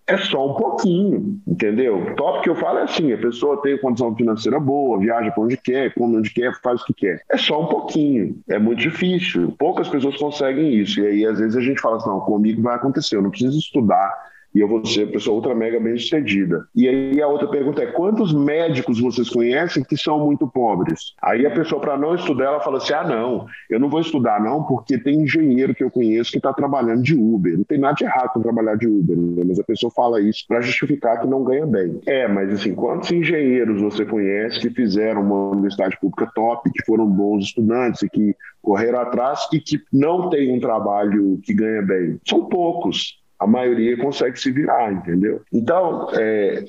é 0.07 0.19
só 0.19 0.51
um 0.51 0.55
pouquinho, 0.55 1.40
entendeu? 1.47 2.14
Top 2.14 2.43
que 2.43 2.51
eu 2.51 2.55
falo 2.55 2.79
é 2.79 2.83
assim: 2.83 3.12
a 3.12 3.19
pessoa 3.19 3.61
tem 3.62 3.79
condição 3.79 4.14
financeira 4.14 4.61
boa, 4.61 4.99
viaja 4.99 5.31
para 5.31 5.43
onde 5.43 5.57
quer, 5.57 5.95
come 5.95 6.17
onde 6.17 6.31
quer, 6.33 6.53
faz 6.62 6.83
o 6.83 6.85
que 6.85 6.95
quer. 6.95 7.23
É 7.31 7.37
só 7.37 7.62
um 7.62 7.67
pouquinho. 7.67 8.38
É 8.49 8.59
muito 8.59 8.81
difícil. 8.81 9.55
Poucas 9.59 9.88
pessoas 9.88 10.17
conseguem 10.17 10.75
isso. 10.75 11.01
E 11.01 11.07
aí, 11.07 11.27
às 11.27 11.38
vezes, 11.38 11.57
a 11.57 11.61
gente 11.61 11.81
fala 11.81 11.97
assim: 11.97 12.09
não, 12.09 12.21
comigo 12.21 12.62
vai 12.62 12.77
acontecer, 12.77 13.17
eu 13.17 13.23
não 13.23 13.31
preciso 13.31 13.59
estudar 13.59 14.34
e 14.55 14.61
eu 14.61 14.69
vou 14.69 14.85
ser 14.87 15.09
a 15.09 15.12
pessoa 15.12 15.37
ultra 15.37 15.55
mega 15.55 15.81
bem 15.81 15.99
sucedida. 15.99 16.67
E 16.75 16.88
aí 16.88 17.21
a 17.21 17.27
outra 17.27 17.49
pergunta 17.49 17.83
é: 17.83 17.87
quantos 17.87 18.33
médicos 18.33 19.01
vocês 19.01 19.29
conhecem 19.29 19.83
que 19.83 19.97
são 19.97 20.25
muito 20.25 20.47
pobres? 20.47 21.14
Aí 21.21 21.45
a 21.45 21.51
pessoa, 21.51 21.81
para 21.81 21.99
não 21.99 22.14
estudar, 22.14 22.45
ela 22.45 22.61
fala 22.61 22.79
assim: 22.79 22.93
ah, 22.93 23.05
não, 23.05 23.47
eu 23.69 23.81
não 23.81 23.88
vou 23.88 24.01
estudar, 24.01 24.40
não, 24.40 24.62
porque 24.62 24.97
tem 24.97 25.23
engenheiro 25.23 25.75
que 25.75 25.83
eu 25.83 25.90
conheço 25.90 26.31
que 26.31 26.37
está 26.37 26.53
trabalhando 26.53 27.03
de 27.03 27.14
Uber. 27.14 27.57
Não 27.57 27.64
tem 27.64 27.79
nada 27.79 27.95
de 27.95 28.05
errado 28.05 28.33
com 28.33 28.43
trabalhar 28.43 28.77
de 28.77 28.87
Uber, 28.87 29.17
né? 29.17 29.43
mas 29.47 29.59
a 29.59 29.64
pessoa 29.64 29.90
fala 29.90 30.21
isso 30.21 30.45
para 30.47 30.61
justificar 30.61 31.21
que 31.21 31.27
não 31.27 31.43
ganha 31.43 31.67
bem. 31.67 32.01
É, 32.07 32.29
mas 32.29 32.53
assim, 32.53 32.75
quantos 32.75 33.11
engenheiros 33.11 33.81
você 33.81 34.05
conhece 34.05 34.61
que 34.61 34.71
fizeram 34.71 35.23
uma 35.23 35.51
universidade 35.51 35.99
pública 36.01 36.31
top, 36.35 36.71
que 36.71 36.85
foram 36.85 37.07
bons 37.07 37.45
estudantes 37.45 38.03
e 38.03 38.09
que 38.09 38.37
correram 38.62 39.01
atrás 39.01 39.49
e 39.53 39.59
que 39.59 39.81
não 39.93 40.31
têm 40.31 40.57
um 40.57 40.61
trabalho 40.61 41.40
que 41.43 41.53
ganha 41.53 41.83
bem? 41.83 42.21
São 42.25 42.45
poucos 42.45 43.24
a 43.38 43.47
maioria 43.47 43.97
consegue 43.97 44.38
se 44.38 44.51
virar, 44.51 44.92
entendeu? 44.92 45.42
Então, 45.53 46.09
é, 46.14 46.64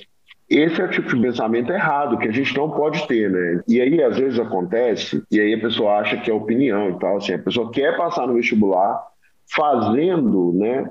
esse 0.49 0.79
é 0.79 0.85
o 0.85 0.89
tipo 0.89 1.15
de 1.15 1.21
pensamento 1.21 1.71
errado 1.71 2.17
que 2.17 2.27
a 2.27 2.31
gente 2.31 2.55
não 2.55 2.69
pode 2.69 3.07
ter, 3.07 3.29
né? 3.29 3.63
E 3.67 3.81
aí, 3.81 4.01
às 4.03 4.17
vezes, 4.17 4.39
acontece, 4.39 5.23
e 5.31 5.39
aí 5.39 5.53
a 5.53 5.61
pessoa 5.61 5.99
acha 5.99 6.17
que 6.17 6.29
é 6.29 6.33
opinião 6.33 6.89
e 6.89 6.99
tal, 6.99 7.17
assim, 7.17 7.33
a 7.33 7.39
pessoa 7.39 7.71
quer 7.71 7.97
passar 7.97 8.27
no 8.27 8.35
vestibular 8.35 9.01
fazendo, 9.55 10.53
né, 10.53 10.89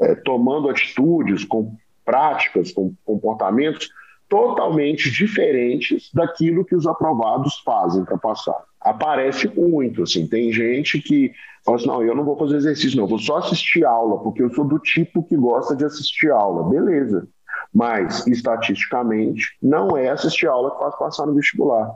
é, 0.00 0.14
tomando 0.14 0.68
atitudes, 0.68 1.44
com 1.44 1.76
práticas, 2.04 2.72
com 2.72 2.94
comportamentos 3.04 3.90
totalmente 4.28 5.10
diferentes 5.10 6.10
daquilo 6.12 6.64
que 6.64 6.74
os 6.74 6.86
aprovados 6.86 7.60
fazem 7.64 8.04
para 8.04 8.18
passar. 8.18 8.58
Aparece 8.80 9.48
muito, 9.48 10.02
assim, 10.02 10.26
tem 10.26 10.52
gente 10.52 11.00
que 11.00 11.32
fala 11.64 11.76
assim, 11.76 11.86
não, 11.86 12.02
eu 12.02 12.14
não 12.14 12.24
vou 12.24 12.36
fazer 12.36 12.56
exercício, 12.56 12.96
não, 12.96 13.04
eu 13.04 13.08
vou 13.08 13.18
só 13.18 13.38
assistir 13.38 13.84
aula, 13.84 14.22
porque 14.22 14.42
eu 14.42 14.52
sou 14.52 14.64
do 14.64 14.78
tipo 14.78 15.22
que 15.22 15.36
gosta 15.36 15.76
de 15.76 15.84
assistir 15.84 16.30
aula. 16.30 16.68
Beleza. 16.68 17.28
Mas, 17.72 18.26
estatisticamente, 18.26 19.56
não 19.62 19.96
é 19.96 20.10
assistir 20.10 20.46
aula 20.46 20.72
que 20.72 20.78
faz 20.78 20.98
passar 20.98 21.26
no 21.26 21.34
vestibular. 21.34 21.94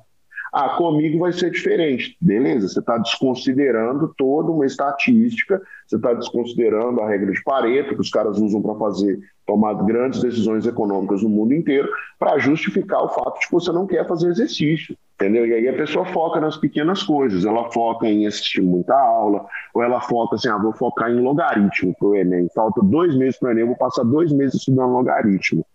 Ah, 0.59 0.71
comigo 0.71 1.19
vai 1.19 1.35
ser 1.35 1.51
diferente. 1.51 2.16
Beleza, 2.19 2.66
você 2.66 2.81
está 2.81 2.97
desconsiderando 2.97 4.14
toda 4.16 4.51
uma 4.51 4.64
estatística, 4.64 5.61
você 5.87 5.97
está 5.97 6.14
desconsiderando 6.14 6.99
a 7.03 7.07
regra 7.11 7.31
de 7.31 7.42
Pareto, 7.42 7.95
que 7.95 8.01
os 8.01 8.09
caras 8.09 8.40
usam 8.40 8.62
para 8.62 8.75
fazer, 8.77 9.19
tomar 9.47 9.75
grandes 9.85 10.23
decisões 10.23 10.66
econômicas 10.66 11.23
no 11.23 11.29
mundo 11.29 11.53
inteiro, 11.53 11.90
para 12.19 12.38
justificar 12.38 13.05
o 13.05 13.11
fato 13.11 13.38
de 13.38 13.49
que 13.49 13.53
você 13.53 13.71
não 13.71 13.87
quer 13.87 14.09
fazer 14.09 14.31
exercício. 14.31 14.97
Entendeu? 15.16 15.47
E 15.47 15.53
aí 15.53 15.69
a 15.69 15.77
pessoa 15.77 16.07
foca 16.07 16.40
nas 16.40 16.57
pequenas 16.57 17.03
coisas, 17.03 17.45
ela 17.45 17.71
foca 17.71 18.07
em 18.09 18.27
assistir 18.27 18.62
muita 18.62 18.95
aula, 18.95 19.45
ou 19.75 19.83
ela 19.83 20.01
foca 20.01 20.37
assim, 20.37 20.49
ah, 20.49 20.57
vou 20.57 20.73
focar 20.73 21.11
em 21.11 21.21
logaritmo 21.21 21.95
para 21.99 22.09
o 22.09 22.16
Enem. 22.16 22.49
Falta 22.55 22.81
dois 22.83 23.14
meses 23.14 23.38
para 23.38 23.51
o 23.51 23.53
Enem, 23.53 23.66
vou 23.66 23.77
passar 23.77 24.05
dois 24.05 24.33
meses 24.33 24.55
estudando 24.55 24.92
logaritmo. 24.92 25.66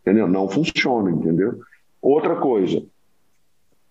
Entendeu? 0.00 0.26
Não 0.26 0.48
funciona, 0.48 1.10
entendeu? 1.10 1.58
Outra 2.00 2.36
coisa, 2.36 2.82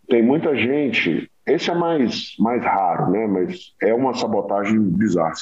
tem 0.08 0.24
muita 0.24 0.56
gente, 0.56 1.30
esse 1.46 1.70
é 1.70 1.76
mais, 1.76 2.36
mais 2.40 2.64
raro, 2.64 3.12
né? 3.12 3.28
Mas 3.28 3.74
é 3.82 3.94
uma 3.94 4.14
sabotagem 4.14 4.80
bizarra. 4.80 5.34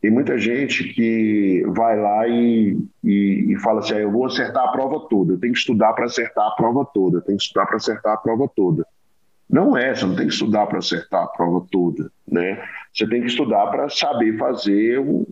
Tem 0.00 0.10
muita 0.10 0.36
gente 0.36 0.84
que 0.92 1.64
vai 1.68 1.98
lá 1.98 2.28
e, 2.28 2.78
e, 3.02 3.52
e 3.52 3.58
fala 3.60 3.80
assim: 3.80 3.94
ah, 3.94 4.00
eu 4.00 4.10
vou 4.10 4.26
acertar 4.26 4.64
a 4.64 4.72
prova 4.72 5.08
toda, 5.08 5.32
eu 5.32 5.40
tenho 5.40 5.52
que 5.52 5.58
estudar 5.58 5.92
para 5.94 6.04
acertar 6.04 6.46
a 6.46 6.50
prova 6.50 6.84
toda, 6.92 7.18
eu 7.18 7.22
tenho 7.22 7.38
que 7.38 7.44
estudar 7.44 7.66
para 7.66 7.76
acertar 7.76 8.12
a 8.12 8.16
prova 8.18 8.50
toda. 8.54 8.86
Não 9.48 9.76
é, 9.76 9.94
você 9.94 10.04
não 10.04 10.16
tem 10.16 10.26
que 10.26 10.32
estudar 10.32 10.66
para 10.66 10.78
acertar 10.78 11.22
a 11.22 11.26
prova 11.28 11.66
toda, 11.70 12.10
né? 12.30 12.62
Você 12.92 13.06
tem 13.06 13.20
que 13.20 13.28
estudar 13.28 13.66
para 13.68 13.88
saber 13.88 14.36
fazer 14.36 14.98
o, 14.98 15.26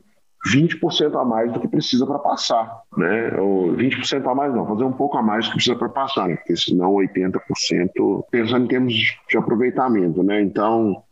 20% 0.50 1.20
a 1.20 1.24
mais 1.24 1.52
do 1.52 1.60
que 1.60 1.68
precisa 1.68 2.06
para 2.06 2.18
passar, 2.18 2.82
né? 2.96 3.32
Ou 3.38 3.74
20% 3.74 4.26
a 4.28 4.34
mais 4.34 4.54
não, 4.54 4.66
fazer 4.66 4.84
um 4.84 4.92
pouco 4.92 5.16
a 5.16 5.22
mais 5.22 5.44
do 5.44 5.50
que 5.50 5.56
precisa 5.56 5.76
para 5.76 5.88
passar, 5.88 6.28
né? 6.28 6.36
porque 6.36 6.56
senão 6.56 6.94
80%, 6.94 8.24
pensando 8.30 8.64
em 8.64 8.68
termos 8.68 8.92
de 8.94 9.38
aproveitamento, 9.38 10.22
né? 10.22 10.40
Então, 10.42 11.02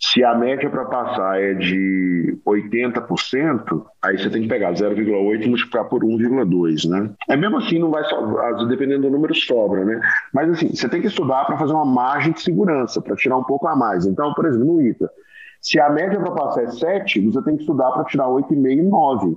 se 0.00 0.22
a 0.22 0.34
média 0.34 0.70
para 0.70 0.84
passar 0.84 1.40
é 1.40 1.54
de 1.54 2.38
80%, 2.46 3.84
aí 4.02 4.16
você 4.16 4.30
tem 4.30 4.42
que 4.42 4.48
pegar 4.48 4.72
0,8 4.72 5.42
e 5.42 5.48
multiplicar 5.48 5.84
por 5.86 6.04
1,2, 6.04 6.88
né? 6.88 7.10
É 7.28 7.36
mesmo 7.36 7.58
assim, 7.58 7.80
não 7.80 7.90
vai 7.90 8.04
só, 8.04 8.52
dependendo 8.64 9.02
do 9.02 9.10
número, 9.10 9.34
sobra, 9.34 9.84
né? 9.84 10.00
Mas 10.32 10.50
assim, 10.50 10.68
você 10.68 10.88
tem 10.88 11.00
que 11.00 11.08
estudar 11.08 11.44
para 11.46 11.58
fazer 11.58 11.72
uma 11.72 11.84
margem 11.84 12.32
de 12.32 12.40
segurança, 12.40 13.02
para 13.02 13.16
tirar 13.16 13.36
um 13.36 13.44
pouco 13.44 13.66
a 13.66 13.74
mais. 13.74 14.06
Então, 14.06 14.32
por 14.34 14.46
exemplo, 14.46 14.66
no 14.66 14.80
ITA, 14.80 15.10
se 15.60 15.80
a 15.80 15.90
média 15.90 16.18
para 16.18 16.32
passar 16.32 16.64
é 16.64 16.70
7, 16.70 17.20
você 17.20 17.42
tem 17.42 17.56
que 17.56 17.62
estudar 17.62 17.90
para 17.92 18.04
tirar 18.04 18.28
8,5 18.28 18.72
e 18.72 18.82
9. 18.82 19.36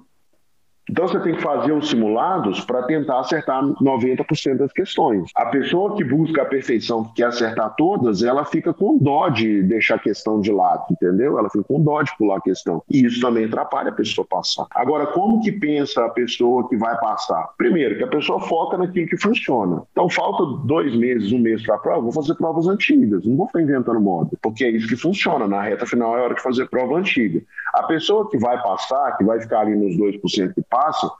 Então 0.90 1.08
você 1.08 1.20
tem 1.20 1.36
que 1.36 1.42
fazer 1.42 1.72
os 1.72 1.90
simulados 1.90 2.62
para 2.62 2.84
tentar 2.84 3.20
acertar 3.20 3.64
90% 3.64 4.58
das 4.58 4.72
questões. 4.74 5.30
A 5.36 5.46
pessoa 5.46 5.96
que 5.96 6.04
busca 6.04 6.42
a 6.42 6.46
perfeição, 6.46 7.04
que 7.06 7.16
quer 7.16 7.26
acertar 7.26 7.76
todas, 7.76 8.24
ela 8.24 8.44
fica 8.44 8.74
com 8.74 8.98
dó 8.98 9.30
de 9.30 9.62
deixar 9.64 9.96
a 9.96 10.00
questão 10.00 10.42
de 10.42 10.52
lado, 10.52 10.86
entendeu? 10.92 11.38
Ela 11.38 11.50
fica 11.50 11.64
com 11.64 11.82
dó 11.82 12.02
de 12.02 12.16
pular 12.18 12.38
a 12.38 12.42
questão. 12.42 12.84
E 12.90 13.06
isso 13.06 13.22
também 13.22 13.46
atrapalha 13.46 13.90
a 13.90 13.94
pessoa 13.94 14.26
passar. 14.28 14.66
Agora, 14.72 15.08
como 15.08 15.42
que 15.42 15.52
pensa 15.52 16.06
a 16.06 16.10
pessoa 16.10 16.68
que 16.68 16.76
vai 16.76 16.98
passar? 17.00 17.50
Primeiro, 17.58 17.98
que 17.98 18.04
a 18.04 18.08
pessoa 18.08 18.40
foca 18.40 18.78
naquilo 18.78 19.08
que 19.08 19.18
funciona. 19.18 19.84
Então 19.92 20.10
falta 20.10 20.66
dois 20.66 20.96
meses, 20.96 21.32
um 21.32 21.40
mês 21.40 21.64
para 21.66 21.76
a 21.76 21.80
prova, 21.80 22.02
vou 22.02 22.12
fazer 22.12 22.36
provas 22.36 22.68
antigas. 22.68 23.26
Não 23.26 23.38
vou 23.38 23.48
ficar 23.48 23.62
inventando 23.62 24.00
moda, 24.00 24.32
porque 24.42 24.66
é 24.66 24.70
isso 24.70 24.88
que 24.88 24.96
funciona. 24.96 25.48
Na 25.48 25.62
reta 25.62 25.86
final 25.86 26.18
é 26.18 26.22
hora 26.22 26.36
de 26.36 26.42
fazer 26.42 26.68
prova 26.70 26.96
antiga. 26.96 27.42
A 27.74 27.84
pessoa 27.84 28.30
que 28.30 28.38
vai 28.38 28.62
passar, 28.62 29.18
que 29.18 29.24
vai 29.24 29.40
ficar 29.40 29.62
ali 29.62 29.76
nos 29.76 29.96
2% 29.96 30.54
que 30.54 30.62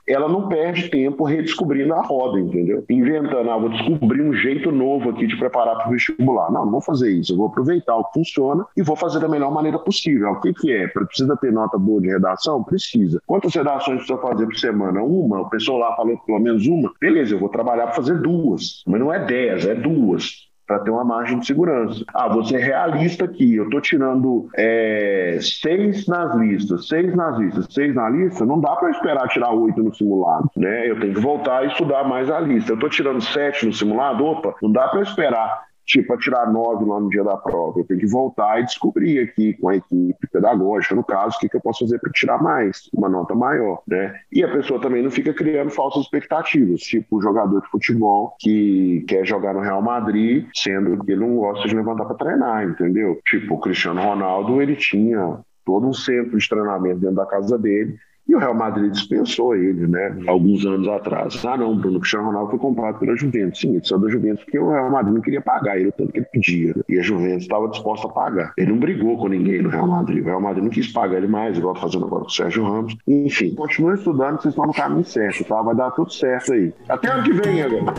ela 0.08 0.28
não 0.28 0.48
perde 0.48 0.88
tempo 0.88 1.24
redescobrindo 1.24 1.92
a 1.94 2.02
roda, 2.02 2.40
entendeu? 2.40 2.84
Inventando, 2.88 3.50
ah, 3.50 3.58
vou 3.58 3.68
descobrir 3.68 4.22
um 4.22 4.32
jeito 4.32 4.70
novo 4.72 5.10
aqui 5.10 5.26
de 5.26 5.36
preparar 5.36 5.76
para 5.76 5.88
o 5.88 5.90
vestibular. 5.90 6.50
Não, 6.50 6.64
não 6.64 6.72
vou 6.72 6.80
fazer 6.80 7.10
isso. 7.10 7.32
Eu 7.32 7.36
vou 7.36 7.46
aproveitar 7.46 7.96
o 7.96 8.04
que 8.04 8.14
funciona 8.14 8.64
e 8.76 8.82
vou 8.82 8.96
fazer 8.96 9.20
da 9.20 9.28
melhor 9.28 9.52
maneira 9.52 9.78
possível. 9.78 10.30
O 10.30 10.40
que, 10.40 10.52
que 10.54 10.72
é? 10.72 10.88
Precisa 10.88 11.36
ter 11.36 11.52
nota 11.52 11.78
boa 11.78 12.00
de 12.00 12.08
redação? 12.08 12.62
Precisa. 12.64 13.20
Quantas 13.26 13.54
redações 13.54 13.98
precisa 13.98 14.18
fazer 14.18 14.46
por 14.46 14.56
semana? 14.56 15.02
Uma? 15.02 15.40
O 15.40 15.50
pessoal 15.50 15.78
lá 15.78 15.96
falou 15.96 16.16
pelo 16.18 16.40
menos 16.40 16.66
uma? 16.66 16.92
Beleza, 17.00 17.34
eu 17.34 17.38
vou 17.38 17.48
trabalhar 17.48 17.84
para 17.84 17.94
fazer 17.94 18.20
duas. 18.20 18.82
Mas 18.86 19.00
não 19.00 19.12
é 19.12 19.24
dez, 19.24 19.66
é 19.66 19.74
duas 19.74 20.51
para 20.66 20.78
ter 20.80 20.90
uma 20.90 21.04
margem 21.04 21.38
de 21.38 21.46
segurança. 21.46 22.04
Ah, 22.14 22.28
você 22.28 22.56
é 22.56 22.58
realista 22.58 23.24
aqui, 23.24 23.56
eu 23.56 23.64
estou 23.64 23.80
tirando 23.80 24.48
é, 24.56 25.38
seis 25.40 26.06
nas 26.06 26.34
listas, 26.36 26.88
seis 26.88 27.14
nas 27.14 27.38
listas, 27.38 27.66
seis 27.70 27.94
na 27.94 28.08
lista, 28.08 28.46
não 28.46 28.60
dá 28.60 28.74
para 28.76 28.90
esperar 28.90 29.28
tirar 29.28 29.52
oito 29.52 29.82
no 29.82 29.94
simulado, 29.94 30.50
né? 30.56 30.88
Eu 30.88 30.98
tenho 30.98 31.14
que 31.14 31.20
voltar 31.20 31.64
e 31.64 31.68
estudar 31.68 32.04
mais 32.04 32.30
a 32.30 32.40
lista. 32.40 32.72
Eu 32.72 32.74
estou 32.74 32.90
tirando 32.90 33.20
sete 33.20 33.66
no 33.66 33.72
simulado, 33.72 34.24
opa, 34.24 34.54
não 34.62 34.70
dá 34.70 34.88
para 34.88 35.02
esperar 35.02 35.71
tipo, 35.84 36.16
tirar 36.18 36.50
nove 36.52 36.84
lá 36.84 37.00
no 37.00 37.08
dia 37.08 37.24
da 37.24 37.36
prova. 37.36 37.80
Eu 37.80 37.84
tenho 37.84 38.00
que 38.00 38.06
voltar 38.06 38.60
e 38.60 38.64
descobrir 38.64 39.20
aqui 39.20 39.54
com 39.54 39.68
a 39.68 39.76
equipe 39.76 40.26
pedagógica, 40.30 40.94
no 40.94 41.04
caso, 41.04 41.36
o 41.36 41.40
que, 41.40 41.48
que 41.48 41.56
eu 41.56 41.60
posso 41.60 41.80
fazer 41.80 41.98
para 41.98 42.12
tirar 42.12 42.42
mais, 42.42 42.88
uma 42.92 43.08
nota 43.08 43.34
maior, 43.34 43.82
né? 43.86 44.14
E 44.32 44.42
a 44.42 44.50
pessoa 44.50 44.80
também 44.80 45.02
não 45.02 45.10
fica 45.10 45.32
criando 45.32 45.70
falsas 45.70 46.04
expectativas, 46.04 46.80
tipo 46.80 47.16
o 47.16 47.22
jogador 47.22 47.60
de 47.60 47.68
futebol 47.68 48.34
que 48.38 49.04
quer 49.08 49.26
jogar 49.26 49.54
no 49.54 49.60
Real 49.60 49.82
Madrid, 49.82 50.46
sendo 50.54 51.04
que 51.04 51.12
ele 51.12 51.20
não 51.20 51.36
gosta 51.36 51.68
de 51.68 51.74
levantar 51.74 52.04
para 52.04 52.16
treinar, 52.16 52.64
entendeu? 52.64 53.20
Tipo, 53.26 53.54
o 53.54 53.60
Cristiano 53.60 54.00
Ronaldo, 54.00 54.60
ele 54.62 54.76
tinha 54.76 55.40
todo 55.64 55.86
um 55.86 55.92
centro 55.92 56.36
de 56.36 56.48
treinamento 56.48 57.00
dentro 57.00 57.16
da 57.16 57.26
casa 57.26 57.58
dele, 57.58 57.96
E 58.28 58.34
o 58.34 58.38
Real 58.38 58.54
Madrid 58.54 58.90
dispensou 58.92 59.54
ele, 59.54 59.86
né? 59.86 60.16
Alguns 60.26 60.64
anos 60.64 60.88
atrás. 60.88 61.44
Ah, 61.44 61.56
não, 61.56 61.76
Bruno 61.76 61.98
Cristiano 61.98 62.26
Ronaldo 62.26 62.50
foi 62.50 62.58
comprado 62.58 62.98
pela 62.98 63.16
Juventus. 63.16 63.60
Sim, 63.60 63.74
ele 63.74 63.84
saiu 63.84 64.00
da 64.00 64.08
Juventus 64.08 64.44
porque 64.44 64.58
o 64.58 64.70
Real 64.70 64.90
Madrid 64.90 65.14
não 65.14 65.20
queria 65.20 65.40
pagar 65.40 65.78
ele 65.78 65.88
o 65.88 65.92
tanto 65.92 66.12
que 66.12 66.18
ele 66.18 66.26
pedia. 66.32 66.72
Né? 66.76 66.82
E 66.88 66.98
a 66.98 67.02
Juventus 67.02 67.42
estava 67.42 67.68
disposta 67.68 68.06
a 68.06 68.10
pagar. 68.10 68.52
Ele 68.56 68.70
não 68.70 68.78
brigou 68.78 69.18
com 69.18 69.28
ninguém 69.28 69.62
no 69.62 69.68
Real 69.68 69.86
Madrid. 69.86 70.22
O 70.22 70.26
Real 70.26 70.40
Madrid 70.40 70.64
não 70.64 70.70
quis 70.70 70.92
pagar 70.92 71.18
ele 71.18 71.28
mais, 71.28 71.58
igual 71.58 71.74
fazendo 71.74 72.06
agora 72.06 72.22
com 72.22 72.28
o 72.28 72.32
Sérgio 72.32 72.64
Ramos. 72.64 72.96
Enfim, 73.06 73.54
continue 73.54 73.94
estudando, 73.94 74.40
vocês 74.40 74.52
estão 74.52 74.66
no 74.66 74.72
caminho 74.72 75.04
certo, 75.04 75.44
tá? 75.44 75.60
Vai 75.60 75.74
dar 75.74 75.90
tudo 75.90 76.12
certo 76.12 76.52
aí. 76.52 76.72
Até 76.88 77.08
ano 77.08 77.24
que 77.24 77.32
vem, 77.32 77.62
agora. 77.62 77.92